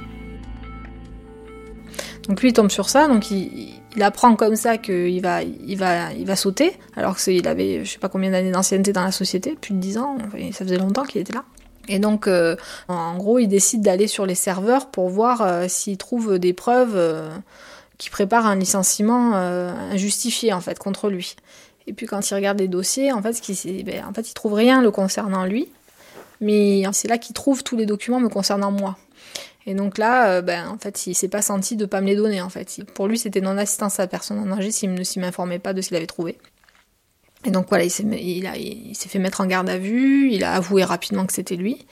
Donc 2.29 2.41
lui 2.41 2.49
il 2.49 2.53
tombe 2.53 2.71
sur 2.71 2.87
ça, 2.87 3.09
donc 3.09 3.29
il, 3.29 3.81
apprend 3.99 4.37
comme 4.37 4.55
ça 4.55 4.77
qu'il 4.77 5.21
va, 5.21 5.43
il 5.43 5.77
va, 5.77 6.13
il 6.13 6.25
va 6.25 6.37
sauter, 6.37 6.77
alors 6.95 7.17
qu'il 7.17 7.45
avait 7.45 7.83
je 7.83 7.91
sais 7.91 7.99
pas 7.99 8.07
combien 8.07 8.31
d'années 8.31 8.51
d'ancienneté 8.51 8.93
dans 8.93 9.03
la 9.03 9.11
société, 9.11 9.57
plus 9.59 9.73
de 9.73 9.79
10 9.79 9.97
ans, 9.97 10.17
ça 10.53 10.63
faisait 10.63 10.77
longtemps 10.77 11.03
qu'il 11.03 11.19
était 11.19 11.33
là. 11.33 11.43
Et 11.89 11.99
donc, 11.99 12.27
euh, 12.27 12.55
en 12.87 13.17
gros, 13.17 13.39
il 13.39 13.47
décide 13.47 13.81
d'aller 13.81 14.07
sur 14.07 14.25
les 14.25 14.35
serveurs 14.35 14.91
pour 14.91 15.09
voir 15.09 15.41
euh, 15.41 15.65
s'il 15.67 15.97
trouve 15.97 16.37
des 16.37 16.53
preuves 16.53 16.95
euh, 16.95 17.29
qui 17.99 18.09
préparent 18.09 18.47
un 18.47 18.55
licenciement 18.55 19.35
injustifié 19.35 20.53
en 20.53 20.61
fait 20.61 20.79
contre 20.79 21.09
lui. 21.09 21.35
Et 21.85 21.93
puis 21.93 22.07
quand 22.07 22.27
il 22.27 22.33
regarde 22.33 22.59
les 22.59 22.67
dossiers, 22.67 23.11
en 23.11 23.21
fait, 23.21 23.33
ce 23.33 23.41
qui, 23.41 23.83
ben, 23.83 24.05
en 24.05 24.13
fait, 24.13 24.29
il 24.29 24.33
trouve 24.33 24.53
rien 24.53 24.81
le 24.81 24.89
concernant 24.89 25.45
lui, 25.45 25.69
mais 26.41 26.83
c'est 26.93 27.07
là 27.07 27.17
qu'il 27.17 27.33
trouve 27.33 27.63
tous 27.63 27.75
les 27.75 27.85
documents 27.85 28.19
me 28.19 28.29
concernant 28.29 28.71
moi. 28.71 28.97
Et 29.65 29.73
donc 29.75 29.97
là, 29.97 30.31
euh, 30.31 30.41
ben, 30.41 30.67
en 30.67 30.77
fait, 30.77 31.05
il 31.05 31.13
s'est 31.13 31.27
pas 31.27 31.41
senti 31.41 31.75
de 31.75 31.85
pas 31.85 32.01
me 32.01 32.07
les 32.07 32.15
donner. 32.15 32.41
En 32.41 32.49
fait, 32.49 32.81
pour 32.95 33.07
lui, 33.07 33.19
c'était 33.19 33.41
non-assistance 33.41 33.99
à 33.99 34.07
personne 34.07 34.39
en 34.39 34.45
danger 34.45 34.71
s'il 34.71 34.93
ne 34.93 35.21
m'informait 35.21 35.59
pas 35.59 35.73
de 35.73 35.81
ce 35.81 35.89
qu'il 35.89 35.97
avait 35.97 36.07
trouvé. 36.07 36.37
Et 37.45 37.51
donc 37.51 37.67
voilà, 37.69 37.85
il 37.85 37.91
s'est 38.95 39.09
fait 39.09 39.19
mettre 39.19 39.41
en 39.41 39.45
garde 39.45 39.69
à 39.69 39.77
vue, 39.77 40.31
il 40.31 40.43
a 40.43 40.53
avoué 40.53 40.83
rapidement 40.83 41.25
que 41.25 41.33
c'était 41.33 41.55
lui. 41.55 41.85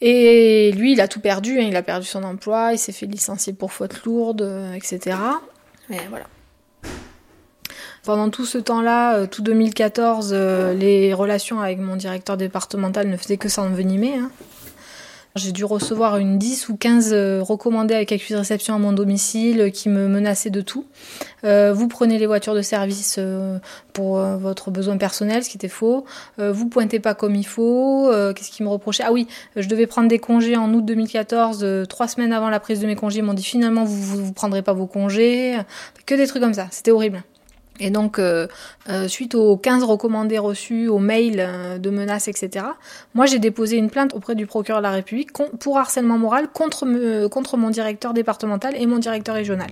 Et 0.00 0.72
lui, 0.72 0.92
il 0.92 1.00
a 1.00 1.08
tout 1.08 1.20
perdu, 1.20 1.58
hein, 1.58 1.64
il 1.68 1.76
a 1.76 1.82
perdu 1.82 2.06
son 2.06 2.22
emploi, 2.22 2.72
il 2.72 2.78
s'est 2.78 2.92
fait 2.92 3.06
licencier 3.06 3.52
pour 3.52 3.72
faute 3.72 4.04
lourde, 4.04 4.42
euh, 4.42 4.74
etc. 4.74 5.16
Mais 5.88 6.00
voilà. 6.10 6.26
Pendant 8.04 8.28
tout 8.30 8.44
ce 8.44 8.58
temps-là, 8.58 9.16
euh, 9.16 9.26
tout 9.26 9.42
2014, 9.42 10.30
euh, 10.32 10.74
les 10.74 11.12
relations 11.14 11.60
avec 11.60 11.78
mon 11.78 11.96
directeur 11.96 12.36
départemental 12.36 13.08
ne 13.08 13.16
faisaient 13.16 13.38
que 13.38 13.48
s'envenimer. 13.48 14.16
Hein. 14.16 14.30
J'ai 15.36 15.52
dû 15.52 15.64
recevoir 15.64 16.16
une 16.16 16.38
10 16.38 16.70
ou 16.70 16.76
15 16.76 17.10
euh, 17.12 17.42
recommandés 17.42 17.94
avec 17.94 18.10
accusé 18.10 18.34
de 18.34 18.38
réception 18.38 18.74
à 18.74 18.78
mon 18.78 18.92
domicile 18.92 19.70
qui 19.72 19.88
me 19.88 20.08
menaçaient 20.08 20.50
de 20.50 20.60
tout. 20.60 20.86
vous 21.44 21.88
prenez 21.88 22.18
les 22.18 22.26
voitures 22.26 22.54
de 22.54 22.62
service 22.62 23.20
pour 23.92 24.18
votre 24.18 24.70
besoin 24.70 24.96
personnel, 24.96 25.44
ce 25.44 25.50
qui 25.50 25.56
était 25.56 25.68
faux. 25.68 26.04
vous 26.38 26.66
pointez 26.66 26.98
pas 26.98 27.14
comme 27.14 27.36
il 27.36 27.46
faut. 27.46 28.10
Qu'est-ce 28.34 28.50
qu'ils 28.50 28.66
me 28.66 28.70
reprochaient? 28.70 29.04
Ah 29.06 29.12
oui, 29.12 29.28
je 29.54 29.68
devais 29.68 29.86
prendre 29.86 30.08
des 30.08 30.18
congés 30.18 30.56
en 30.56 30.72
août 30.74 30.84
2014. 30.84 31.86
trois 31.88 32.08
semaines 32.08 32.32
avant 32.32 32.50
la 32.50 32.58
prise 32.58 32.80
de 32.80 32.86
mes 32.86 32.96
congés, 32.96 33.18
ils 33.18 33.22
m'ont 33.22 33.34
dit 33.34 33.44
finalement 33.44 33.84
vous, 33.84 34.02
vous, 34.02 34.26
vous 34.26 34.32
prendrez 34.32 34.62
pas 34.62 34.72
vos 34.72 34.86
congés. 34.86 35.56
Que 36.04 36.14
des 36.14 36.26
trucs 36.26 36.42
comme 36.42 36.54
ça. 36.54 36.66
C'était 36.70 36.90
horrible. 36.90 37.22
Et 37.80 37.90
donc, 37.90 38.18
euh, 38.18 38.46
euh, 38.88 39.08
suite 39.08 39.34
aux 39.34 39.56
15 39.56 39.84
recommandés 39.84 40.38
reçus, 40.38 40.88
aux 40.88 40.98
mails 40.98 41.40
euh, 41.40 41.78
de 41.78 41.90
menaces, 41.90 42.28
etc., 42.28 42.66
moi 43.14 43.26
j'ai 43.26 43.38
déposé 43.38 43.76
une 43.76 43.90
plainte 43.90 44.14
auprès 44.14 44.34
du 44.34 44.46
procureur 44.46 44.80
de 44.80 44.84
la 44.84 44.92
République 44.92 45.32
pour 45.32 45.78
harcèlement 45.78 46.18
moral 46.18 46.48
contre, 46.52 46.86
contre 47.28 47.56
mon 47.56 47.70
directeur 47.70 48.14
départemental 48.14 48.74
et 48.76 48.86
mon 48.86 48.98
directeur 48.98 49.34
régional. 49.34 49.68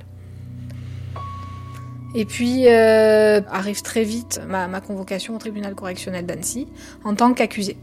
Et 2.16 2.26
puis 2.26 2.68
arrive 2.68 3.82
très 3.82 4.04
vite 4.04 4.40
ma, 4.46 4.80
convocation 4.80 5.34
au 5.34 5.38
tribunal 5.38 5.74
correctionnel 5.74 6.26
d'Annecy 6.26 6.68
en 7.02 7.14
tant 7.14 7.34
qu'accusé. 7.34 7.76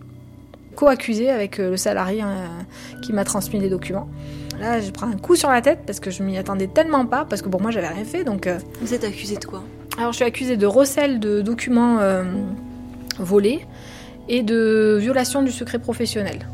Co-accusé 0.75 1.29
avec 1.29 1.57
le 1.57 1.75
salarié 1.75 2.23
qui 3.03 3.11
m'a 3.11 3.25
transmis 3.25 3.59
les 3.59 3.69
documents. 3.69 4.07
Là, 4.61 4.79
je 4.79 4.89
prends 4.91 5.07
un 5.07 5.17
coup 5.17 5.35
sur 5.35 5.49
la 5.49 5.61
tête 5.61 5.79
parce 5.85 5.99
que 5.99 6.11
je 6.11 6.23
m'y 6.23 6.37
attendais 6.37 6.67
tellement 6.67 7.05
pas, 7.05 7.25
parce 7.25 7.41
que 7.41 7.49
pour 7.49 7.61
moi 7.61 7.71
j'avais 7.71 7.89
rien 7.89 8.05
fait 8.05 8.23
donc. 8.23 8.47
Vous 8.79 8.93
êtes 8.93 9.03
accusé 9.03 9.35
de 9.35 9.43
quoi? 9.43 9.63
Alors 9.97 10.11
je 10.11 10.17
suis 10.17 10.25
accusée 10.25 10.57
de 10.57 10.65
recel 10.65 11.19
de 11.19 11.41
documents 11.41 11.99
euh, 11.99 12.23
volés 13.19 13.59
et 14.29 14.41
de 14.41 14.97
violation 14.99 15.41
du 15.41 15.51
secret 15.51 15.79
professionnel. 15.79 16.47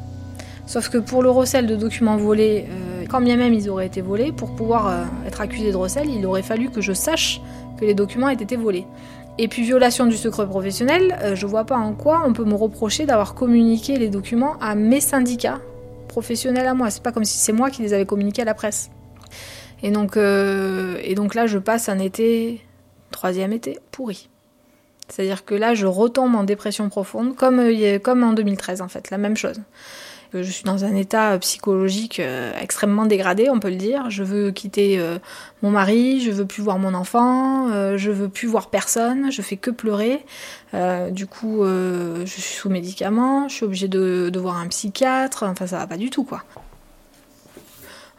Sauf 0.65 0.89
que 0.89 0.97
pour 0.97 1.23
le 1.23 1.29
recel 1.29 1.67
de 1.67 1.75
documents 1.75 2.17
volés, 2.17 2.65
euh, 2.67 3.05
quand 3.07 3.21
bien 3.21 3.37
même 3.37 3.53
ils 3.53 3.69
auraient 3.69 3.85
été 3.85 4.01
volés, 4.01 4.31
pour 4.31 4.55
pouvoir 4.55 4.87
euh, 4.87 5.03
être 5.25 5.39
accusé 5.39 5.71
de 5.71 5.77
recel, 5.77 6.09
il 6.09 6.25
aurait 6.25 6.41
fallu 6.41 6.69
que 6.69 6.81
je 6.81 6.93
sache 6.93 7.39
que 7.79 7.85
les 7.85 7.93
documents 7.93 8.29
aient 8.29 8.33
été 8.33 8.55
volés. 8.55 8.85
Et 9.37 9.47
puis 9.47 9.61
violation 9.61 10.07
du 10.07 10.17
secret 10.17 10.47
professionnel, 10.47 11.15
je 11.35 11.45
vois 11.45 11.63
pas 11.63 11.77
en 11.77 11.93
quoi 11.93 12.23
on 12.25 12.33
peut 12.33 12.43
me 12.43 12.55
reprocher 12.55 13.05
d'avoir 13.05 13.35
communiqué 13.35 13.97
les 13.97 14.09
documents 14.09 14.57
à 14.59 14.73
mes 14.73 14.99
syndicats 14.99 15.59
professionnels 16.07 16.65
à 16.65 16.73
moi. 16.73 16.89
C'est 16.89 17.03
pas 17.03 17.11
comme 17.11 17.23
si 17.23 17.37
c'est 17.37 17.53
moi 17.53 17.69
qui 17.69 17.83
les 17.83 17.93
avais 17.93 18.07
communiqués 18.07 18.41
à 18.41 18.45
la 18.45 18.55
presse. 18.55 18.89
Et 19.83 19.91
donc, 19.91 20.17
et 20.17 21.13
donc 21.13 21.35
là, 21.35 21.45
je 21.45 21.59
passe 21.59 21.87
un 21.87 21.99
été 21.99 22.66
Troisième 23.17 23.51
été, 23.51 23.79
pourri. 23.89 24.29
C'est-à-dire 25.09 25.43
que 25.43 25.55
là, 25.55 25.73
je 25.73 25.87
retombe 25.87 26.35
en 26.35 26.43
dépression 26.43 26.87
profonde, 26.87 27.35
comme, 27.35 27.59
euh, 27.59 27.97
comme 27.97 28.23
en 28.23 28.33
2013 28.33 28.83
en 28.83 28.87
fait, 28.87 29.09
la 29.09 29.17
même 29.17 29.35
chose. 29.35 29.59
Je 30.35 30.43
suis 30.43 30.65
dans 30.65 30.85
un 30.85 30.93
état 30.93 31.31
euh, 31.31 31.39
psychologique 31.39 32.19
euh, 32.19 32.53
extrêmement 32.61 33.07
dégradé, 33.07 33.49
on 33.49 33.59
peut 33.59 33.71
le 33.71 33.75
dire. 33.75 34.11
Je 34.11 34.23
veux 34.23 34.51
quitter 34.51 35.03
mon 35.63 35.71
mari, 35.71 36.21
je 36.21 36.29
veux 36.29 36.45
plus 36.45 36.61
voir 36.61 36.77
mon 36.77 36.93
enfant, 36.93 37.97
je 37.97 38.11
veux 38.11 38.29
plus 38.29 38.47
voir 38.47 38.69
personne, 38.69 39.31
je 39.31 39.41
fais 39.41 39.57
que 39.57 39.71
pleurer. 39.71 40.23
du 41.09 41.25
coup, 41.25 41.63
je 41.63 42.23
suis 42.27 42.43
sous 42.43 42.69
médicaments, 42.69 43.47
je 43.49 43.55
suis 43.55 43.65
obligée 43.65 43.87
de, 43.87 44.29
de 44.31 44.39
voir 44.39 44.57
un 44.57 44.67
psychiatre. 44.67 45.41
Enfin, 45.41 45.65
ça 45.65 45.79
va 45.79 45.87
pas 45.87 45.97
du 45.97 46.11
tout, 46.11 46.23
quoi. 46.23 46.43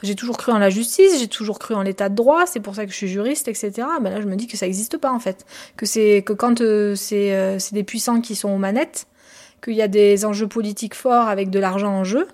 J'ai 0.03 0.15
toujours 0.15 0.37
cru 0.37 0.53
en 0.53 0.59
la 0.59 0.71
justice, 0.71 1.19
j'ai 1.19 1.29
toujours 1.29 1.59
cru 1.59 1.75
en 1.75 1.83
l'état 1.83 2.09
de 2.09 2.15
droit, 2.15 2.47
c'est 2.47 2.61
pour 2.61 2.75
ça 2.75 2.87
que 2.87 2.93
je 2.93 2.97
suis 2.97 3.09
juriste, 3.09 3.49
etc. 3.49 3.73
Ben 4.01 4.11
là, 4.11 4.21
je 4.21 4.27
me 4.27 4.37
dis 4.37 4.47
que 4.47 4.57
ça 4.57 4.67
n'existe 4.67 4.97
pas 4.99 5.13
en 5.13 5.19
fait. 5.19 5.45
Que 5.77 5.87
c'est 5.87 6.23
que 6.25 6.33
quand 6.33 6.61
euh, 6.61 6.95
euh, 7.13 7.59
c'est 7.59 7.75
des 7.75 7.85
puissants 7.85 8.21
qui 8.21 8.37
sont 8.37 8.51
aux 8.51 8.59
manettes, 8.59 9.07
qu'il 9.63 9.75
y 9.75 9.83
a 9.83 9.89
des 9.89 10.25
enjeux 10.25 10.47
politiques 10.47 10.95
forts 10.95 11.29
avec 11.29 11.51
de 11.51 11.59
l'argent 11.59 11.91
en 11.91 12.05
jeu, 12.05 12.29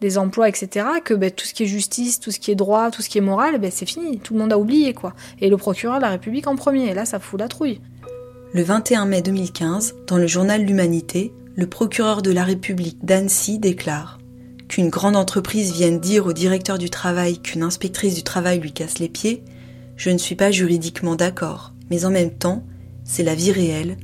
des 0.00 0.16
emplois, 0.16 0.48
etc., 0.48 0.86
que 1.04 1.12
ben, 1.12 1.30
tout 1.30 1.44
ce 1.44 1.52
qui 1.52 1.64
est 1.64 1.66
justice, 1.66 2.20
tout 2.20 2.30
ce 2.30 2.40
qui 2.40 2.50
est 2.50 2.54
droit, 2.54 2.90
tout 2.90 3.02
ce 3.02 3.10
qui 3.10 3.18
est 3.18 3.22
moral, 3.22 3.58
ben, 3.58 3.70
c'est 3.70 3.86
fini. 3.86 4.18
Tout 4.18 4.34
le 4.34 4.40
monde 4.40 4.52
a 4.52 4.58
oublié, 4.58 4.94
quoi. 4.94 5.14
Et 5.40 5.50
le 5.50 5.56
procureur 5.58 5.96
de 5.96 6.02
la 6.02 6.08
République 6.08 6.46
en 6.46 6.56
premier. 6.56 6.88
Et 6.88 6.94
là, 6.94 7.04
ça 7.04 7.18
fout 7.18 7.38
la 7.38 7.48
trouille. 7.48 7.80
Le 8.52 8.62
21 8.62 9.04
mai 9.04 9.22
2015, 9.22 9.96
dans 10.06 10.16
le 10.16 10.26
journal 10.26 10.64
L'Humanité, 10.64 11.32
le 11.54 11.66
procureur 11.68 12.22
de 12.22 12.32
la 12.32 12.44
République 12.44 13.04
d'Annecy 13.04 13.58
déclare 13.58 14.19
qu'une 14.70 14.88
grande 14.88 15.16
entreprise 15.16 15.72
vienne 15.72 15.98
dire 15.98 16.26
au 16.26 16.32
directeur 16.32 16.78
du 16.78 16.90
travail 16.90 17.40
qu'une 17.40 17.64
inspectrice 17.64 18.14
du 18.14 18.22
travail 18.22 18.60
lui 18.60 18.70
casse 18.72 19.00
les 19.00 19.08
pieds, 19.08 19.42
je 19.96 20.10
ne 20.10 20.16
suis 20.16 20.36
pas 20.36 20.52
juridiquement 20.52 21.16
d'accord, 21.16 21.74
mais 21.90 22.04
en 22.04 22.10
même 22.10 22.30
temps, 22.30 22.64
c'est 23.02 23.24
la 23.24 23.34
vie 23.34 23.50
réelle, 23.50 23.96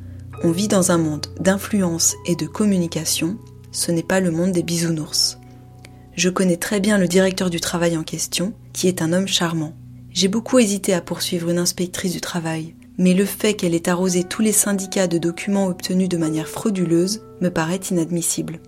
on 0.42 0.50
vit 0.50 0.66
dans 0.66 0.90
un 0.90 0.98
monde 0.98 1.28
d'influence 1.38 2.16
et 2.26 2.34
de 2.34 2.46
communication, 2.46 3.38
ce 3.70 3.92
n'est 3.92 4.02
pas 4.02 4.18
le 4.18 4.32
monde 4.32 4.50
des 4.50 4.64
bisounours. 4.64 5.38
Je 6.16 6.30
connais 6.30 6.56
très 6.56 6.80
bien 6.80 6.98
le 6.98 7.06
directeur 7.06 7.48
du 7.48 7.60
travail 7.60 7.96
en 7.96 8.02
question, 8.02 8.52
qui 8.72 8.88
est 8.88 9.02
un 9.02 9.12
homme 9.12 9.28
charmant. 9.28 9.72
J'ai 10.10 10.28
beaucoup 10.28 10.58
hésité 10.58 10.94
à 10.94 11.00
poursuivre 11.00 11.48
une 11.48 11.58
inspectrice 11.58 12.12
du 12.12 12.20
travail, 12.20 12.74
mais 12.98 13.14
le 13.14 13.24
fait 13.24 13.54
qu'elle 13.54 13.74
ait 13.74 13.88
arrosé 13.88 14.24
tous 14.24 14.42
les 14.42 14.52
syndicats 14.52 15.06
de 15.06 15.18
documents 15.18 15.68
obtenus 15.68 16.08
de 16.08 16.16
manière 16.16 16.48
frauduleuse 16.48 17.22
me 17.40 17.50
paraît 17.50 17.80
inadmissible. 17.90 18.58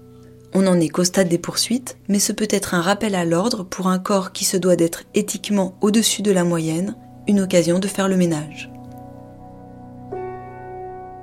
On 0.54 0.62
n'en 0.62 0.80
est 0.80 0.88
qu'au 0.88 1.04
stade 1.04 1.28
des 1.28 1.38
poursuites, 1.38 1.98
mais 2.08 2.18
ce 2.18 2.32
peut 2.32 2.48
être 2.50 2.74
un 2.74 2.80
rappel 2.80 3.14
à 3.14 3.24
l'ordre 3.24 3.64
pour 3.64 3.88
un 3.88 3.98
corps 3.98 4.32
qui 4.32 4.44
se 4.44 4.56
doit 4.56 4.76
d'être 4.76 5.02
éthiquement 5.14 5.74
au-dessus 5.80 6.22
de 6.22 6.32
la 6.32 6.44
moyenne, 6.44 6.96
une 7.26 7.40
occasion 7.40 7.78
de 7.78 7.86
faire 7.86 8.08
le 8.08 8.16
ménage. 8.16 8.70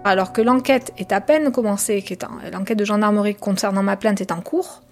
Alors 0.04 0.32
que 0.32 0.42
l'enquête 0.42 0.94
est 1.00 1.12
à 1.12 1.22
peine 1.22 1.52
commencée, 1.52 2.06
l'enquête 2.54 2.78
de 2.78 2.86
gendarmerie 2.86 3.34
concernant 3.34 3.82
ma 3.82 3.98
plainte 3.98 4.22
est 4.22 4.32
en 4.32 4.42
cours, 4.42 4.84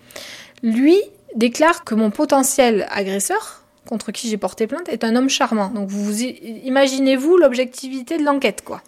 lui 0.64 1.00
déclare 1.36 1.84
que 1.84 1.94
mon 1.94 2.10
potentiel 2.10 2.88
agresseur, 2.90 3.64
contre 3.88 4.12
qui 4.12 4.30
j'ai 4.30 4.38
porté 4.38 4.66
plainte, 4.66 4.90
est 4.90 5.04
un 5.04 5.16
homme 5.16 5.30
charmant. 5.30 5.70
Donc 5.70 5.90
vous 5.90 6.24
imaginez-vous 6.24 7.38
l'objectivité 7.38 8.18
de 8.18 8.24
l'enquête, 8.24 8.64
quoi. 8.64 8.82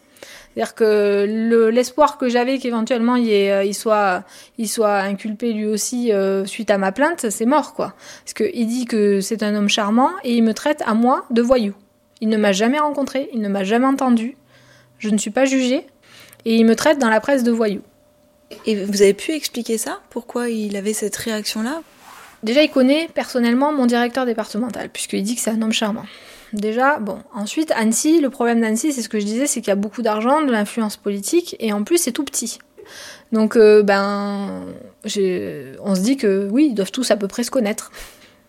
C'est-à-dire 0.55 0.75
que 0.75 1.69
l'espoir 1.69 2.17
que 2.17 2.29
j'avais 2.29 2.59
qu'éventuellement 2.59 3.17
il, 3.17 3.29
euh, 3.29 3.63
il, 3.65 3.73
soit, 3.73 4.23
il 4.57 4.69
soit 4.69 4.99
inculpé 4.99 5.51
lui 5.51 5.65
aussi 5.65 6.13
euh, 6.13 6.45
suite 6.45 6.71
à 6.71 6.77
ma 6.77 6.93
plainte, 6.93 7.29
c'est 7.29 7.45
mort 7.45 7.73
quoi. 7.73 7.93
Parce 8.23 8.33
qu'il 8.33 8.65
dit 8.65 8.85
que 8.85 9.19
c'est 9.19 9.43
un 9.43 9.53
homme 9.53 9.67
charmant 9.67 10.11
et 10.23 10.33
il 10.33 10.43
me 10.43 10.53
traite 10.53 10.81
à 10.85 10.93
moi 10.93 11.25
de 11.29 11.41
voyou. 11.41 11.73
Il 12.21 12.29
ne 12.29 12.37
m'a 12.37 12.53
jamais 12.53 12.79
rencontré, 12.79 13.29
il 13.33 13.41
ne 13.41 13.49
m'a 13.49 13.65
jamais 13.65 13.85
entendu. 13.85 14.37
je 14.99 15.09
ne 15.09 15.17
suis 15.17 15.31
pas 15.31 15.45
jugée, 15.45 15.85
et 16.45 16.55
il 16.55 16.65
me 16.65 16.75
traite 16.75 16.99
dans 16.99 17.09
la 17.09 17.19
presse 17.19 17.43
de 17.43 17.51
voyou. 17.51 17.81
Et 18.65 18.83
vous 18.83 19.01
avez 19.01 19.13
pu 19.13 19.31
expliquer 19.31 19.77
ça? 19.77 19.99
Pourquoi 20.09 20.49
il 20.49 20.77
avait 20.77 20.93
cette 20.93 21.15
réaction-là? 21.15 21.81
Déjà, 22.43 22.61
il 22.61 22.69
connaît 22.69 23.09
personnellement 23.13 23.73
mon 23.73 23.87
directeur 23.87 24.25
départemental, 24.25 24.89
puisqu'il 24.89 25.23
dit 25.23 25.35
que 25.35 25.41
c'est 25.41 25.49
un 25.49 25.61
homme 25.61 25.73
charmant. 25.73 26.05
Déjà, 26.53 26.99
bon. 26.99 27.19
Ensuite, 27.33 27.71
Annecy, 27.71 28.21
le 28.21 28.29
problème 28.29 28.61
d'Annecy, 28.61 28.93
c'est 28.93 29.01
ce 29.01 29.09
que 29.09 29.19
je 29.19 29.25
disais, 29.25 29.47
c'est 29.47 29.61
qu'il 29.61 29.69
y 29.69 29.71
a 29.71 29.75
beaucoup 29.75 30.01
d'argent, 30.01 30.41
de 30.41 30.51
l'influence 30.51 30.97
politique, 30.97 31.55
et 31.59 31.73
en 31.73 31.83
plus, 31.83 31.97
c'est 31.97 32.11
tout 32.11 32.23
petit. 32.23 32.59
Donc, 33.31 33.55
euh, 33.57 33.83
ben, 33.83 34.63
on 35.03 35.95
se 35.95 36.01
dit 36.01 36.17
que 36.17 36.47
oui, 36.51 36.67
ils 36.69 36.75
doivent 36.75 36.91
tous 36.91 37.09
à 37.11 37.17
peu 37.17 37.27
près 37.27 37.43
se 37.43 37.51
connaître. 37.51 37.91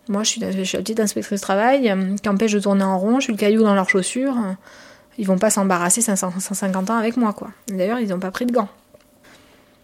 Moi, 0.08 0.22
je 0.22 0.28
suis, 0.28 0.40
je 0.40 0.62
suis 0.62 0.76
la 0.76 0.82
petite 0.82 1.00
inspectrice 1.00 1.40
travail, 1.40 1.90
euh, 1.90 2.16
qui 2.22 2.28
empêche 2.28 2.52
de 2.52 2.60
tourner 2.60 2.84
en 2.84 2.98
rond, 2.98 3.18
je 3.18 3.24
suis 3.24 3.32
le 3.32 3.38
caillou 3.38 3.62
dans 3.62 3.74
leurs 3.74 3.88
chaussures. 3.88 4.36
Ils 5.18 5.26
vont 5.26 5.38
pas 5.38 5.50
s'embarrasser 5.50 6.02
150 6.02 6.90
ans 6.90 6.96
avec 6.96 7.16
moi, 7.16 7.32
quoi. 7.32 7.48
D'ailleurs, 7.68 7.98
ils 7.98 8.08
n'ont 8.08 8.20
pas 8.20 8.30
pris 8.30 8.46
de 8.46 8.52
gants. 8.52 8.68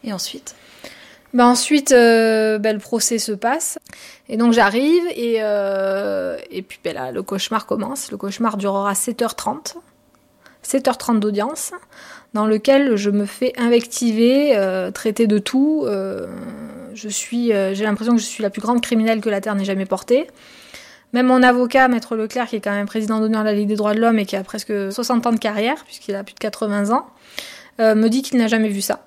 Et 0.04 0.12
ensuite? 0.12 0.54
Ben 1.34 1.46
ensuite, 1.46 1.92
euh, 1.92 2.58
ben, 2.58 2.74
le 2.74 2.78
procès 2.78 3.18
se 3.18 3.32
passe. 3.32 3.78
Et 4.28 4.36
donc 4.36 4.52
j'arrive 4.52 5.02
et, 5.14 5.36
euh, 5.40 6.36
et 6.50 6.62
puis 6.62 6.78
ben 6.84 6.94
là, 6.94 7.10
le 7.10 7.22
cauchemar 7.22 7.66
commence. 7.66 8.10
Le 8.10 8.16
cauchemar 8.16 8.56
durera 8.56 8.92
7h30. 8.92 9.76
7h30 10.64 11.18
d'audience, 11.18 11.72
dans 12.34 12.46
lequel 12.46 12.94
je 12.96 13.10
me 13.10 13.26
fais 13.26 13.52
invectiver, 13.58 14.56
euh, 14.56 14.92
traiter 14.92 15.26
de 15.26 15.38
tout. 15.38 15.84
je 15.86 17.08
suis, 17.08 17.48
j'ai 17.48 17.84
l'impression 17.84 18.14
que 18.14 18.20
je 18.20 18.26
suis 18.26 18.42
la 18.42 18.50
plus 18.50 18.62
grande 18.62 18.80
criminelle 18.80 19.20
que 19.20 19.30
la 19.30 19.40
Terre 19.40 19.54
n'ait 19.54 19.64
jamais 19.64 19.86
portée. 19.86 20.28
Même 21.14 21.26
mon 21.26 21.42
avocat, 21.42 21.88
Maître 21.88 22.16
Leclerc, 22.16 22.46
qui 22.46 22.56
est 22.56 22.60
quand 22.60 22.70
même 22.70 22.86
président 22.86 23.20
d'honneur 23.20 23.42
de 23.42 23.46
la 23.46 23.54
Ligue 23.54 23.68
des 23.68 23.76
droits 23.76 23.92
de 23.92 24.00
l'homme 24.00 24.18
et 24.18 24.24
qui 24.24 24.36
a 24.36 24.44
presque 24.44 24.72
60 24.92 25.26
ans 25.26 25.32
de 25.32 25.38
carrière, 25.38 25.84
puisqu'il 25.84 26.14
a 26.14 26.22
plus 26.22 26.34
de 26.34 26.38
80 26.38 26.90
ans, 26.90 27.06
me 27.78 28.08
dit 28.08 28.22
qu'il 28.22 28.38
n'a 28.38 28.46
jamais 28.46 28.68
vu 28.68 28.82
ça. 28.82 29.00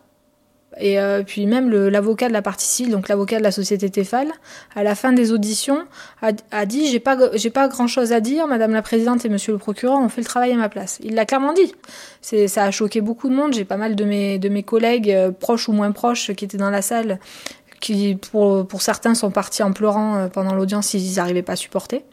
Et 0.78 1.00
euh, 1.00 1.24
puis 1.24 1.46
même 1.46 1.70
l'avocat 1.70 2.28
de 2.28 2.34
la 2.34 2.42
partie 2.42 2.68
civile, 2.68 2.92
donc 2.92 3.08
l'avocat 3.08 3.38
de 3.38 3.44
la 3.44 3.52
société 3.52 3.90
Tefal, 3.90 4.28
à 4.76 4.84
la 4.84 4.96
fin 4.96 5.14
des 5.14 5.32
auditions, 5.32 5.86
a, 6.22 6.66
dit 6.66 6.88
j'ai 6.88 7.00
pas 7.00 7.16
pas 7.54 7.68
grand 7.70 7.88
chose 7.88 8.12
à 8.12 8.20
dire, 8.20 8.48
Madame 8.48 8.72
la 8.72 8.82
présidente 8.82 9.24
et 9.24 9.30
Monsieur 9.30 9.54
le 9.54 9.58
procureur 9.58 10.00
ont 10.00 10.10
fait 10.10 10.22
le 10.22 10.26
travail 10.26 10.52
à 10.52 10.58
ma 10.58 10.68
place. 10.68 11.00
Il 11.02 11.16
l'a 11.16 11.26
clairement 11.26 11.54
dit. 11.54 11.74
Ça 12.22 12.64
a 12.64 12.72
choqué 12.72 13.00
beaucoup 13.00 13.30
de 13.30 13.36
monde. 13.36 13.54
J'ai 13.54 13.66
pas 13.66 13.78
mal 13.78 13.96
de 13.96 14.04
mes 14.04 14.38
de 14.38 14.50
mes 14.50 14.64
collègues 14.64 15.12
euh, 15.12 15.32
proches 15.32 15.70
ou 15.70 15.72
moins 15.72 15.92
proches 15.92 16.34
qui 16.34 16.44
étaient 16.44 16.58
dans 16.58 16.72
la 16.72 16.82
salle, 16.82 17.20
qui 17.80 18.16
pour 18.16 18.68
pour 18.68 18.82
certains 18.82 19.16
sont 19.16 19.32
partis 19.32 19.64
en 19.64 19.72
pleurant 19.72 20.18
euh, 20.18 20.28
pendant 20.28 20.54
l'audience 20.54 20.88
s'ils 20.88 21.16
n'arrivaient 21.16 21.42
pas 21.42 21.54
à 21.54 21.58
supporter. 21.58 22.04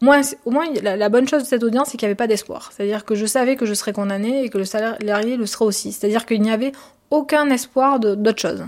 Moi, 0.00 0.20
au 0.44 0.52
moins, 0.52 0.66
la, 0.80 1.08
bonne 1.08 1.26
chose 1.26 1.42
de 1.42 1.48
cette 1.48 1.64
audience, 1.64 1.88
c'est 1.90 1.96
qu'il 1.96 2.06
n'y 2.06 2.10
avait 2.10 2.16
pas 2.16 2.28
d'espoir. 2.28 2.70
C'est-à-dire 2.72 3.04
que 3.04 3.16
je 3.16 3.26
savais 3.26 3.56
que 3.56 3.66
je 3.66 3.74
serais 3.74 3.92
condamnée 3.92 4.44
et 4.44 4.48
que 4.48 4.56
le 4.56 4.64
salarié 4.64 5.36
le 5.36 5.44
serait 5.44 5.64
aussi. 5.64 5.90
C'est-à-dire 5.90 6.24
qu'il 6.24 6.40
n'y 6.40 6.52
avait 6.52 6.70
aucun 7.10 7.50
espoir 7.50 7.98
d'autre 8.00 8.40
chose. 8.40 8.64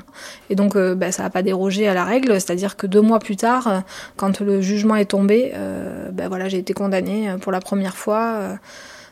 Et 0.49 0.55
donc, 0.55 0.77
euh, 0.77 0.95
ben, 0.95 1.13
ça 1.13 1.23
n'a 1.23 1.31
pas 1.31 1.43
dérogé 1.43 1.89
à 1.89 1.95
la 1.95 2.05
règle, 2.05 2.33
c'est-à-dire 2.35 2.77
que 2.77 2.87
deux 2.87 3.01
mois 3.01 3.19
plus 3.19 3.37
tard, 3.37 3.69
euh, 3.69 3.81
quand 4.17 4.41
le 4.41 4.61
jugement 4.63 4.97
est 4.97 5.11
tombé, 5.11 5.53
euh, 5.55 6.09
ben, 6.11 6.29
voilà, 6.29 6.49
j'ai 6.49 6.59
été 6.59 6.73
condamnée 6.73 7.29
pour 7.43 7.53
la 7.53 7.61
première 7.61 7.97
fois 7.97 8.59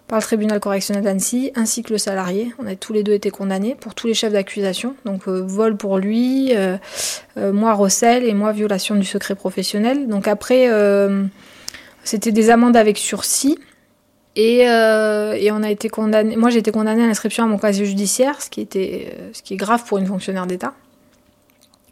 par 0.06 0.18
le 0.18 0.22
tribunal 0.22 0.58
correctionnel 0.58 1.04
d'Annecy, 1.04 1.52
ainsi 1.54 1.82
que 1.82 1.92
le 1.92 1.98
salarié. 1.98 2.54
On 2.58 2.66
a 2.66 2.74
tous 2.74 2.94
les 2.94 3.02
deux 3.02 3.12
été 3.12 3.30
condamnés 3.30 3.74
pour 3.74 3.94
tous 3.94 4.06
les 4.06 4.14
chefs 4.14 4.32
d'accusation. 4.32 4.94
Donc, 5.04 5.28
vol 5.28 5.76
pour 5.76 5.98
lui, 5.98 6.54
moi 7.36 7.74
recel 7.74 8.24
et 8.24 8.32
moi 8.32 8.52
violation 8.52 8.94
du 8.94 9.04
secret 9.04 9.34
professionnel. 9.34 10.08
Donc 10.08 10.26
après, 10.26 10.70
c'était 12.04 12.32
des 12.32 12.48
amendes 12.48 12.76
avec 12.76 12.96
sursis. 12.96 13.58
Et, 14.40 14.68
euh, 14.68 15.32
et, 15.32 15.50
on 15.50 15.64
a 15.64 15.70
été 15.70 15.88
condamné. 15.88 16.36
Moi, 16.36 16.50
j'ai 16.50 16.60
été 16.60 16.70
condamnée 16.70 17.02
à 17.02 17.08
l'inscription 17.08 17.42
à 17.42 17.48
mon 17.48 17.58
casier 17.58 17.84
judiciaire, 17.84 18.40
ce 18.40 18.48
qui 18.48 18.60
était, 18.60 19.12
euh, 19.12 19.30
ce 19.32 19.42
qui 19.42 19.54
est 19.54 19.56
grave 19.56 19.82
pour 19.84 19.98
une 19.98 20.06
fonctionnaire 20.06 20.46
d'État. 20.46 20.74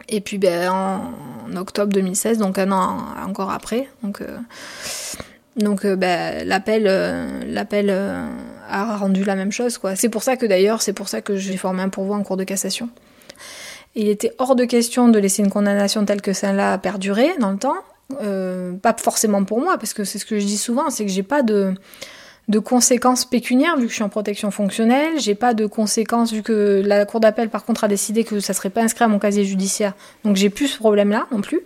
Et 0.08 0.20
puis, 0.20 0.38
ben, 0.38 0.70
en, 0.70 1.56
octobre 1.56 1.92
2016, 1.92 2.38
donc 2.38 2.56
un 2.58 2.70
an 2.70 2.98
encore 3.26 3.50
après, 3.50 3.88
donc, 4.04 4.20
euh, 4.20 4.38
donc 5.56 5.84
ben, 5.84 6.46
l'appel, 6.46 6.84
l'appel 7.48 7.90
a 7.90 8.96
rendu 8.96 9.24
la 9.24 9.34
même 9.34 9.50
chose, 9.50 9.76
quoi. 9.76 9.96
C'est 9.96 10.08
pour 10.08 10.22
ça 10.22 10.36
que 10.36 10.46
d'ailleurs, 10.46 10.82
c'est 10.82 10.92
pour 10.92 11.08
ça 11.08 11.22
que 11.22 11.34
j'ai 11.34 11.56
formé 11.56 11.82
un 11.82 11.88
pourvoi 11.88 12.16
en 12.16 12.22
cours 12.22 12.36
de 12.36 12.44
cassation. 12.44 12.88
Il 13.96 14.08
était 14.08 14.32
hors 14.38 14.54
de 14.54 14.64
question 14.64 15.08
de 15.08 15.18
laisser 15.18 15.42
une 15.42 15.50
condamnation 15.50 16.04
telle 16.04 16.22
que 16.22 16.32
celle-là 16.32 16.78
perdurer 16.78 17.32
dans 17.40 17.50
le 17.50 17.58
temps. 17.58 17.78
pas 18.80 18.94
forcément 18.96 19.42
pour 19.42 19.60
moi, 19.60 19.78
parce 19.78 19.94
que 19.94 20.04
c'est 20.04 20.20
ce 20.20 20.26
que 20.26 20.38
je 20.38 20.46
dis 20.46 20.58
souvent, 20.58 20.90
c'est 20.90 21.04
que 21.04 21.10
j'ai 21.10 21.24
pas 21.24 21.42
de 21.42 21.74
de 22.48 22.58
conséquences 22.58 23.24
pécuniaires 23.24 23.76
vu 23.76 23.84
que 23.84 23.90
je 23.90 23.94
suis 23.94 24.04
en 24.04 24.08
protection 24.08 24.50
fonctionnelle. 24.50 25.18
J'ai 25.18 25.34
pas 25.34 25.52
de 25.52 25.66
conséquences 25.66 26.32
vu 26.32 26.42
que 26.42 26.82
la 26.84 27.04
cour 27.04 27.20
d'appel 27.20 27.48
par 27.48 27.64
contre 27.64 27.84
a 27.84 27.88
décidé 27.88 28.24
que 28.24 28.40
ça 28.40 28.52
serait 28.52 28.70
pas 28.70 28.82
inscrit 28.82 29.04
à 29.04 29.08
mon 29.08 29.18
casier 29.18 29.44
judiciaire. 29.44 29.94
Donc 30.24 30.36
j'ai 30.36 30.50
plus 30.50 30.68
ce 30.68 30.78
problème-là 30.78 31.26
non 31.32 31.40
plus. 31.40 31.60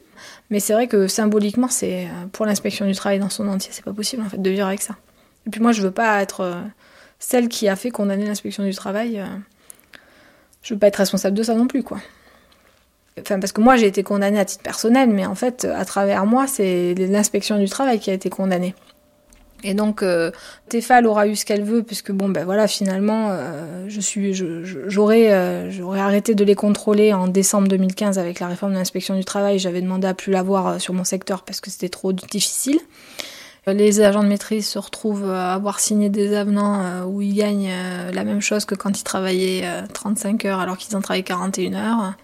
Mais 0.50 0.58
c'est 0.58 0.72
vrai 0.72 0.88
que 0.88 1.06
symboliquement, 1.06 1.68
c'est 1.68 2.04
euh, 2.04 2.26
pour 2.32 2.44
l'inspection 2.44 2.86
du 2.86 2.94
travail 2.94 3.18
dans 3.18 3.30
son 3.30 3.46
entier, 3.48 3.70
c'est 3.72 3.84
pas 3.84 3.92
possible 3.92 4.22
en 4.22 4.28
fait 4.28 4.40
de 4.40 4.50
vivre 4.50 4.66
avec 4.66 4.82
ça. 4.82 4.96
Et 5.46 5.50
puis 5.50 5.60
moi, 5.60 5.72
je 5.72 5.80
veux 5.82 5.92
pas 5.92 6.20
être 6.22 6.40
euh, 6.40 6.60
celle 7.18 7.48
qui 7.48 7.68
a 7.68 7.76
fait 7.76 7.90
condamner 7.90 8.26
l'inspection 8.26 8.64
du 8.64 8.74
travail. 8.74 9.20
Euh, 9.20 9.26
je 10.62 10.74
veux 10.74 10.80
pas 10.80 10.88
être 10.88 10.96
responsable 10.96 11.36
de 11.36 11.42
ça 11.42 11.54
non 11.54 11.66
plus, 11.66 11.82
quoi. 11.82 11.98
Enfin, 13.20 13.38
parce 13.38 13.52
que 13.52 13.60
moi, 13.60 13.76
j'ai 13.76 13.86
été 13.86 14.02
condamnée 14.02 14.38
à 14.38 14.44
titre 14.44 14.62
personnel, 14.62 15.10
mais 15.10 15.26
en 15.26 15.34
fait, 15.34 15.64
à 15.64 15.84
travers 15.84 16.26
moi, 16.26 16.46
c'est 16.46 16.94
l'inspection 16.94 17.58
du 17.58 17.68
travail 17.68 17.98
qui 17.98 18.10
a 18.10 18.14
été 18.14 18.30
condamnée. 18.30 18.74
Et 19.62 19.74
donc 19.74 20.02
euh, 20.02 20.30
Tefal 20.68 21.06
aura 21.06 21.26
eu 21.26 21.36
ce 21.36 21.44
qu'elle 21.44 21.62
veut 21.62 21.82
puisque 21.82 22.12
bon 22.12 22.28
ben 22.28 22.44
voilà 22.44 22.66
finalement 22.66 23.28
euh, 23.30 23.84
je 23.88 24.00
suis 24.00 24.32
j'aurais 24.34 25.32
euh, 25.32 25.70
j'aurais 25.70 26.00
arrêté 26.00 26.34
de 26.34 26.44
les 26.44 26.54
contrôler 26.54 27.12
en 27.12 27.28
décembre 27.28 27.68
2015 27.68 28.18
avec 28.18 28.40
la 28.40 28.48
réforme 28.48 28.72
de 28.72 28.78
l'inspection 28.78 29.16
du 29.16 29.24
travail, 29.24 29.58
j'avais 29.58 29.82
demandé 29.82 30.06
à 30.06 30.14
plus 30.14 30.32
l'avoir 30.32 30.66
euh, 30.66 30.78
sur 30.78 30.94
mon 30.94 31.04
secteur 31.04 31.42
parce 31.42 31.60
que 31.60 31.70
c'était 31.70 31.88
trop 31.88 32.12
difficile. 32.12 32.78
Les 33.66 34.00
agents 34.00 34.22
de 34.22 34.28
maîtrise 34.28 34.66
se 34.66 34.78
retrouvent 34.78 35.30
à 35.30 35.52
avoir 35.52 35.80
signé 35.80 36.08
des 36.08 36.34
avenants 36.34 37.04
où 37.06 37.20
ils 37.20 37.34
gagnent 37.34 37.70
la 38.10 38.24
même 38.24 38.40
chose 38.40 38.64
que 38.64 38.74
quand 38.74 38.98
ils 38.98 39.04
travaillaient 39.04 39.64
35 39.92 40.46
heures 40.46 40.60
alors 40.60 40.78
qu'ils 40.78 40.96
en 40.96 41.02
travaillaient 41.02 41.22
41 41.22 41.74
heures. 41.74 42.14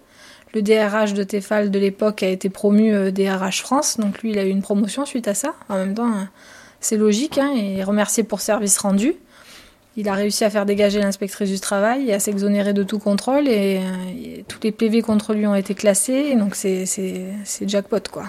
Le 0.55 0.63
DRH 0.63 1.13
de 1.13 1.23
Tefal 1.23 1.69
de 1.69 1.77
l'époque 1.77 2.23
a 2.23 2.27
été 2.27 2.49
promu 2.49 3.11
DRH 3.11 3.61
France, 3.61 3.97
donc 3.97 4.23
lui 4.23 4.31
il 4.31 4.39
a 4.39 4.45
eu 4.45 4.49
une 4.49 4.63
promotion 4.63 5.05
suite 5.05 5.27
à 5.27 5.35
ça. 5.35 5.53
En 5.69 5.75
même 5.75 5.93
temps 5.93 6.11
c'est 6.79 6.97
logique, 6.97 7.37
hein, 7.37 7.53
et 7.55 7.83
remercié 7.83 8.23
pour 8.23 8.41
service 8.41 8.77
rendu. 8.77 9.15
Il 9.95 10.07
a 10.09 10.13
réussi 10.13 10.45
à 10.45 10.49
faire 10.51 10.67
dégager 10.67 10.99
l'inspectrice 10.99 11.49
du 11.49 11.59
travail 11.59 12.09
et 12.09 12.13
à 12.13 12.19
s'exonérer 12.19 12.73
de 12.73 12.83
tout 12.83 12.99
contrôle, 12.99 13.47
et, 13.47 13.79
euh, 13.79 14.41
tous 14.47 14.59
les 14.63 14.71
PV 14.71 15.01
contre 15.01 15.33
lui 15.33 15.47
ont 15.47 15.55
été 15.55 15.73
classés, 15.73 16.35
donc 16.35 16.55
c'est 16.55 16.85
jackpot, 17.65 17.99
quoi. 18.11 18.25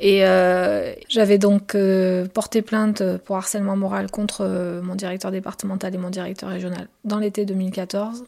Et 0.00 0.24
euh, 0.24 0.94
j'avais 1.08 1.38
donc 1.38 1.74
euh, 1.74 2.26
porté 2.32 2.62
plainte 2.62 3.02
pour 3.24 3.36
harcèlement 3.36 3.76
moral 3.76 4.12
contre 4.12 4.80
mon 4.80 4.94
directeur 4.94 5.32
départemental 5.32 5.92
et 5.92 5.98
mon 5.98 6.10
directeur 6.10 6.50
régional 6.50 6.86
dans 7.04 7.18
l'été 7.18 7.44
2014. 7.44 8.24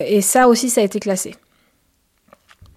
Et 0.00 0.20
ça 0.20 0.48
aussi, 0.48 0.68
ça 0.68 0.80
a 0.80 0.84
été 0.84 0.98
classé. 0.98 1.36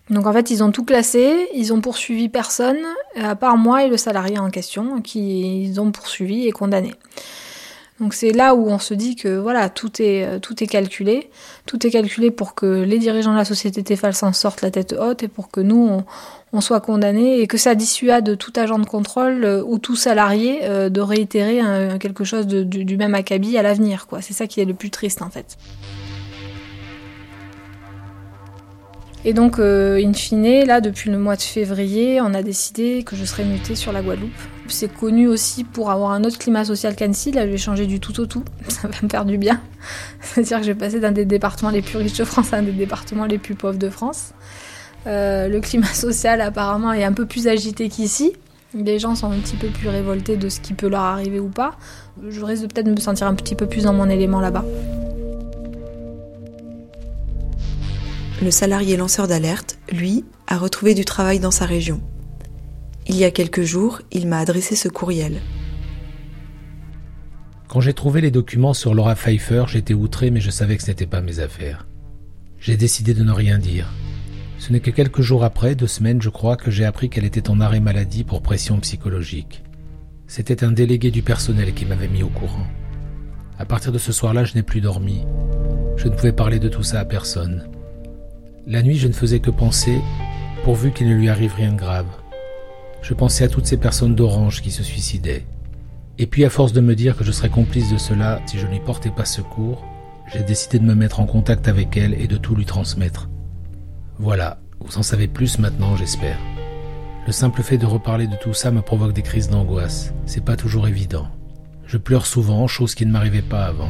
Donc 0.10 0.26
en 0.26 0.34
fait, 0.34 0.50
ils 0.50 0.64
ont 0.64 0.72
tout 0.72 0.84
classé, 0.84 1.48
ils 1.54 1.72
ont 1.72 1.82
poursuivi 1.82 2.30
personne, 2.30 2.80
à 3.16 3.36
part 3.36 3.58
moi 3.58 3.84
et 3.84 3.90
le 3.90 3.98
salarié 3.98 4.40
en 4.40 4.50
question, 4.50 5.02
qui 5.02 5.64
ils 5.64 5.80
ont 5.80 5.92
poursuivi 5.92 6.48
et 6.48 6.52
condamné. 6.52 6.96
Donc 8.00 8.14
c'est 8.14 8.32
là 8.32 8.56
où 8.56 8.70
on 8.70 8.80
se 8.80 8.94
dit 8.94 9.16
que 9.16 9.38
voilà, 9.38 9.70
tout 9.70 10.02
est, 10.02 10.40
tout 10.40 10.64
est 10.64 10.68
calculé. 10.68 11.30
Tout 11.66 11.86
est 11.86 11.92
calculé 11.92 12.32
pour 12.32 12.56
que 12.56 12.84
les 12.84 12.98
dirigeants 12.98 13.34
de 13.34 13.38
la 13.38 13.46
société 13.46 13.84
Tefal 13.84 14.14
s'en 14.14 14.32
sortent 14.32 14.62
la 14.62 14.72
tête 14.72 14.96
haute 14.98 15.22
et 15.22 15.28
pour 15.28 15.52
que 15.52 15.60
nous, 15.60 16.02
on, 16.54 16.62
soit 16.62 16.80
condamnés 16.80 17.42
et 17.42 17.48
que 17.48 17.58
ça 17.58 17.76
dissuade 17.76 18.38
tout 18.38 18.54
agent 18.56 18.80
de 18.80 18.86
contrôle 18.86 19.44
euh, 19.44 19.64
ou 19.66 19.80
tout 19.80 19.96
salarié 19.96 20.62
euh, 20.64 20.90
de 20.90 21.02
réitérer 21.02 21.62
quelque 22.00 22.24
chose 22.24 22.48
du, 22.48 22.66
du, 22.66 22.98
même 22.98 23.16
acabit 23.16 23.58
à 23.58 23.64
l'avenir. 23.64 24.08
quoi. 24.08 24.22
C'est 24.22 24.34
ça 24.34 24.48
qui 24.48 24.62
est 24.62 24.66
le 24.66 24.74
plus 24.74 24.90
triste 24.90 25.22
en 25.22 25.30
fait. 25.30 25.58
Et 29.26 29.34
donc, 29.34 29.60
euh, 29.60 30.02
in 30.02 30.14
fine, 30.14 30.66
là, 30.66 30.80
depuis 30.80 31.10
le 31.10 31.18
mois 31.18 31.36
de 31.36 31.42
février, 31.42 32.22
on 32.22 32.34
a 32.34 32.42
décidé 32.42 33.04
que 33.04 33.16
je 33.16 33.26
serais 33.26 33.44
mutée 33.44 33.76
sur 33.76 33.92
la 33.92 34.02
Guadeloupe. 34.02 34.32
C'est 34.68 34.94
connu 34.94 35.28
aussi 35.28 35.64
pour 35.64 35.92
avoir 35.92 36.12
un 36.12 36.24
autre 36.24 36.38
climat 36.38 36.64
social 36.64 36.96
qu'Annecy. 36.96 37.32
Là, 37.32 37.46
je 37.46 37.52
vais 37.52 37.58
changer 37.58 37.86
du 37.86 38.00
tout 38.00 38.18
au 38.22 38.26
tout. 38.26 38.44
Ça 38.70 38.88
va 38.88 38.96
me 39.02 39.10
faire 39.10 39.26
du 39.26 39.38
bien. 39.38 39.60
C'est-à-dire 40.22 40.60
que 40.60 40.64
je 40.64 40.72
vais 40.72 40.78
passer 40.78 41.00
d'un 41.00 41.12
des 41.12 41.26
départements 41.26 41.70
les 41.70 41.82
plus 41.82 41.98
riches 41.98 42.18
de 42.18 42.24
France 42.24 42.54
à 42.54 42.58
un 42.58 42.64
des 42.64 42.72
départements 42.72 43.26
les 43.26 43.40
plus 43.40 43.56
pauvres 43.56 43.78
de 43.78 43.90
France. 43.90 44.32
Euh, 45.08 45.50
le 45.50 45.60
climat 45.60 45.88
social, 45.94 46.40
apparemment, 46.40 46.94
est 46.94 47.04
un 47.04 47.14
peu 47.14 47.26
plus 47.26 47.48
agité 47.48 47.90
qu'ici. 47.90 48.34
Les 48.74 49.00
gens 49.00 49.16
sont 49.16 49.32
un 49.32 49.40
petit 49.40 49.56
peu 49.58 49.68
plus 49.68 49.90
révoltés 49.90 50.38
de 50.38 50.48
ce 50.48 50.60
qui 50.62 50.74
peut 50.74 50.88
leur 50.88 51.02
arriver 51.02 51.40
ou 51.40 51.50
pas. 51.50 51.72
Je 52.30 52.42
risque 52.42 52.68
peut-être 52.68 52.86
de 52.86 52.92
me 52.92 53.00
sentir 53.00 53.28
un 53.28 53.34
petit 53.34 53.56
peu 53.56 53.66
plus 53.66 53.84
dans 53.84 53.94
mon 53.94 54.08
élément 54.08 54.40
là-bas. 54.40 54.64
Le 58.42 58.52
salarié 58.52 58.96
lanceur 58.96 59.28
d'alerte, 59.28 59.80
lui, 59.92 60.24
a 60.48 60.58
retrouvé 60.58 60.94
du 60.94 61.04
travail 61.06 61.40
dans 61.40 61.52
sa 61.52 61.66
région. 61.66 62.02
Il 63.08 63.16
y 63.16 63.26
a 63.26 63.32
quelques 63.32 63.64
jours, 63.64 64.02
il 64.12 64.28
m'a 64.28 64.40
adressé 64.40 64.76
ce 64.76 64.88
courriel. 64.88 65.42
Quand 67.68 67.82
j'ai 67.82 67.94
trouvé 67.94 68.22
les 68.22 68.32
documents 68.32 68.74
sur 68.74 68.94
Laura 68.94 69.16
Pfeiffer, 69.16 69.66
j'étais 69.68 69.94
outré, 69.94 70.32
mais 70.32 70.42
je 70.42 70.50
savais 70.50 70.78
que 70.78 70.84
ce 70.84 70.88
n'était 70.88 71.06
pas 71.06 71.22
mes 71.22 71.40
affaires. 71.40 71.86
J'ai 72.60 72.78
décidé 72.78 73.14
de 73.14 73.24
ne 73.24 73.32
rien 73.32 73.58
dire. 73.58 73.92
Ce 74.58 74.72
n'est 74.72 74.80
que 74.80 74.92
quelques 74.92 75.22
jours 75.22 75.44
après, 75.44 75.76
deux 75.76 75.88
semaines 75.88 76.22
je 76.22 76.30
crois, 76.30 76.58
que 76.58 76.72
j'ai 76.72 76.86
appris 76.86 77.10
qu'elle 77.10 77.26
était 77.26 77.50
en 77.50 77.62
arrêt 77.62 77.80
maladie 77.80 78.24
pour 78.24 78.42
pression 78.42 78.80
psychologique. 78.80 79.64
C'était 80.28 80.64
un 80.64 80.72
délégué 80.72 81.12
du 81.12 81.22
personnel 81.22 81.74
qui 81.74 81.86
m'avait 81.86 82.08
mis 82.08 82.24
au 82.24 82.30
courant. 82.30 82.68
À 83.58 83.66
partir 83.66 83.92
de 83.92 83.98
ce 83.98 84.12
soir-là, 84.12 84.46
je 84.46 84.56
n'ai 84.56 84.64
plus 84.64 84.82
dormi. 84.82 85.26
Je 85.98 86.08
ne 86.08 86.14
pouvais 86.14 86.32
parler 86.32 86.60
de 86.60 86.70
tout 86.70 86.84
ça 86.84 87.00
à 87.00 87.06
personne. 87.06 87.68
La 88.72 88.84
nuit, 88.84 88.98
je 88.98 89.08
ne 89.08 89.14
faisais 89.14 89.40
que 89.40 89.50
penser, 89.50 90.00
pourvu 90.64 90.92
qu'il 90.92 91.10
ne 91.10 91.16
lui 91.16 91.28
arrive 91.28 91.56
rien 91.56 91.72
de 91.72 91.78
grave. 91.80 92.06
Je 93.02 93.16
pensais 93.16 93.44
à 93.44 93.48
toutes 93.48 93.66
ces 93.66 93.78
personnes 93.78 94.14
d'Orange 94.14 94.62
qui 94.62 94.70
se 94.70 94.84
suicidaient. 94.84 95.44
Et 96.20 96.28
puis, 96.28 96.46
à 96.46 96.52
force 96.52 96.72
de 96.72 96.80
me 96.80 96.94
dire 96.94 97.18
que 97.18 97.24
je 97.24 97.32
serais 97.32 97.50
complice 97.50 97.92
de 97.92 97.98
cela 97.98 98.40
si 98.46 98.60
je 98.60 98.68
n'y 98.68 98.80
portais 98.80 99.10
pas 99.10 99.26
secours, 99.26 99.84
j'ai 100.32 100.44
décidé 100.44 100.78
de 100.78 100.84
me 100.84 100.94
mettre 100.94 101.20
en 101.20 101.26
contact 101.26 101.68
avec 101.68 101.98
elle 101.98 102.14
et 102.14 102.28
de 102.28 102.38
tout 102.38 102.54
lui 102.54 102.66
transmettre. 102.66 103.28
Voilà, 104.20 104.60
vous 104.82 105.00
en 105.00 105.04
savez 105.04 105.28
plus 105.28 105.58
maintenant, 105.58 105.96
j'espère. 105.96 106.38
Le 107.26 107.32
simple 107.32 107.64
fait 107.64 107.80
de 107.80 107.88
reparler 107.88 108.28
de 108.28 108.36
tout 108.36 108.54
ça 108.54 108.70
me 108.70 108.84
provoque 108.84 109.14
des 109.14 109.24
crises 109.24 109.50
d'angoisse. 109.50 110.14
C'est 110.28 110.46
pas 110.46 110.58
toujours 110.58 110.88
évident. 110.88 111.28
Je 111.88 111.98
pleure 111.98 112.28
souvent, 112.28 112.68
chose 112.68 112.94
qui 112.94 113.08
ne 113.08 113.12
m'arrivait 113.12 113.42
pas 113.42 113.66
avant. 113.66 113.90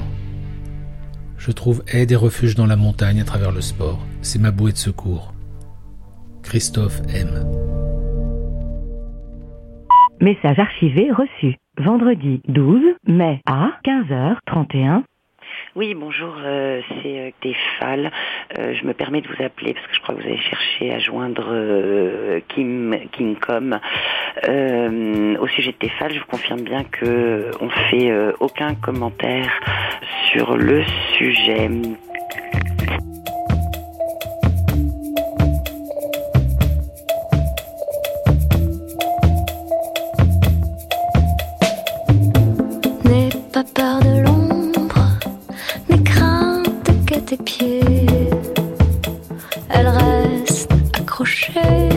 Je 1.40 1.52
trouve 1.52 1.84
aide 1.88 2.12
et 2.12 2.18
refuge 2.18 2.56
dans 2.56 2.66
la 2.68 2.76
montagne 2.76 3.22
à 3.22 3.24
travers 3.24 3.52
le 3.52 3.62
sport. 3.62 4.06
C'est 4.22 4.40
ma 4.40 4.52
bouée 4.52 4.74
de 4.74 4.78
secours. 4.78 5.34
Christophe 6.44 7.02
M. 7.14 7.46
Message 10.20 10.60
archivé 10.60 11.12
reçu. 11.12 11.56
Vendredi 11.78 12.42
12 12.50 12.82
mai 13.08 13.42
à 13.46 13.72
15h31 13.86 15.04
oui, 15.76 15.94
bonjour, 15.94 16.36
euh, 16.44 16.82
c'est 17.02 17.34
euh. 17.42 18.10
Euh, 18.58 18.74
je 18.74 18.86
me 18.86 18.94
permets 18.94 19.22
de 19.22 19.28
vous 19.28 19.44
appeler 19.44 19.74
parce 19.74 19.86
que 19.88 19.96
je 19.96 20.02
crois 20.02 20.16
que 20.16 20.22
vous 20.22 20.28
avez 20.28 20.38
cherché 20.38 20.92
à 20.92 21.00
joindre 21.00 21.48
euh, 21.50 22.40
Kim 22.50 22.98
Kingcom. 23.12 23.80
au 24.44 25.48
sujet 25.48 25.72
de 25.72 25.78
Tefal, 25.78 26.14
je 26.14 26.20
vous 26.20 26.26
confirme 26.26 26.62
bien 26.62 26.84
que 26.84 27.52
on 27.62 27.70
fait 27.70 28.12
aucun 28.40 28.76
commentaire 28.76 29.52
sur 30.32 30.58
le 30.58 30.84
sujet. 31.18 31.70
Pas 43.54 43.64
de 43.64 44.39
pieds. 47.38 47.82
Elle 49.70 49.88
reste 49.88 50.72
accrochée, 50.94 51.90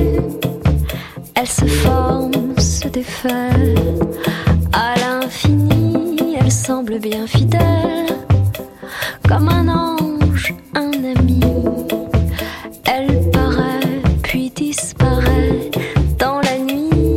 elle 1.35 1.47
se 1.47 1.65
forme, 1.67 2.59
se 2.59 2.89
défait. 2.89 3.75
À 4.73 4.95
l'infini, 4.99 6.37
elle 6.39 6.53
semble 6.53 6.99
bien 6.99 7.27
fidèle, 7.27 8.17
comme 9.29 9.49
un 9.49 9.69
ange, 9.69 10.55
un 10.75 10.91
ami. 10.91 11.41
Elle 12.85 13.31
paraît, 13.31 14.03
puis 14.23 14.51
disparaît 14.51 15.71
dans 16.19 16.41
la 16.41 16.59
nuit. 16.59 17.15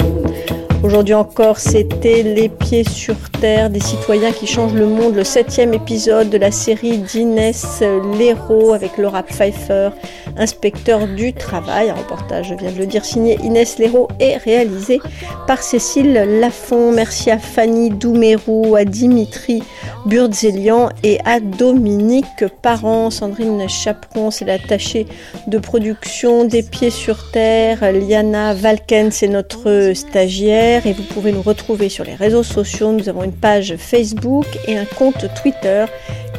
Aujourd'hui 0.84 1.16
encore, 1.16 1.58
c'était 1.60 2.24
Les 2.24 2.50
Pieds 2.50 2.84
sur 2.84 3.16
Des 3.46 3.80
citoyens 3.80 4.32
qui 4.32 4.48
changent 4.48 4.74
le 4.74 4.88
monde, 4.88 5.14
le 5.14 5.24
septième 5.24 5.76
épisode 5.76 6.32
de 6.32 6.38
la 6.40 6.50
série 6.50 6.98
d'Inès 6.98 7.84
Léraud 8.18 8.74
avec 8.74 8.98
Laura 8.98 9.22
Pfeiffer, 9.22 9.90
inspecteur 10.36 11.06
du 11.06 11.32
travail. 11.32 11.92
Un 11.92 11.94
reportage, 11.94 12.48
je 12.50 12.56
viens 12.56 12.72
de 12.72 12.80
le 12.80 12.88
dire, 12.88 13.06
signé 13.06 13.38
Inès 13.44 13.78
Léraud 13.78 14.08
et 14.20 14.38
réalisé 14.38 15.00
par 15.46 15.62
Cécile 15.62 16.14
Lafont. 16.14 16.92
Merci 16.92 17.30
à 17.30 17.38
Fanny 17.38 17.92
Doumerou, 17.92 18.76
à 18.76 18.84
Dimitri 18.84 19.62
Burdzelian 20.08 20.90
et 21.04 21.20
à 21.24 21.40
Dominique 21.40 22.46
Parent. 22.64 23.12
Sandrine 23.12 23.70
Chaperon, 23.70 24.32
c'est 24.32 24.46
l'attachée 24.46 25.06
de 25.46 25.60
production 25.60 26.46
des 26.46 26.64
Pieds 26.64 26.90
sur 26.90 27.30
Terre. 27.30 27.92
Liana 27.92 28.56
Valken, 28.56 29.12
c'est 29.12 29.28
notre 29.28 29.92
stagiaire 29.94 30.88
et 30.88 30.94
vous 30.94 31.04
pouvez 31.04 31.32
nous 31.32 31.44
retrouver 31.44 31.90
sur 31.90 32.06
les 32.06 32.16
réseaux 32.16 32.44
sociaux. 32.44 32.92
Nous 32.92 33.08
avons 33.08 33.24
une 33.24 33.35
page 33.36 33.76
Facebook 33.78 34.46
et 34.68 34.78
un 34.78 34.86
compte 34.86 35.26
Twitter 35.42 35.86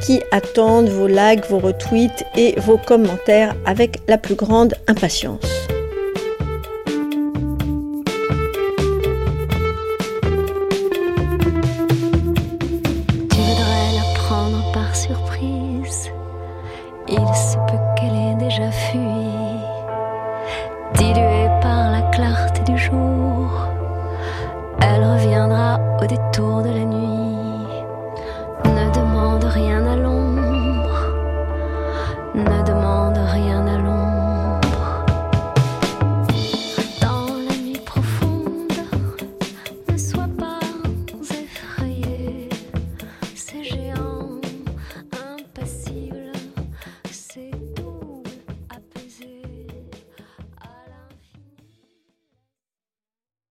qui 0.01 0.21
attendent 0.31 0.89
vos 0.89 1.07
likes, 1.07 1.47
vos 1.49 1.59
retweets 1.59 2.25
et 2.37 2.55
vos 2.59 2.79
commentaires 2.79 3.55
avec 3.65 3.99
la 4.09 4.19
plus 4.19 4.35
grande 4.35 4.75
impatience. 4.87 5.67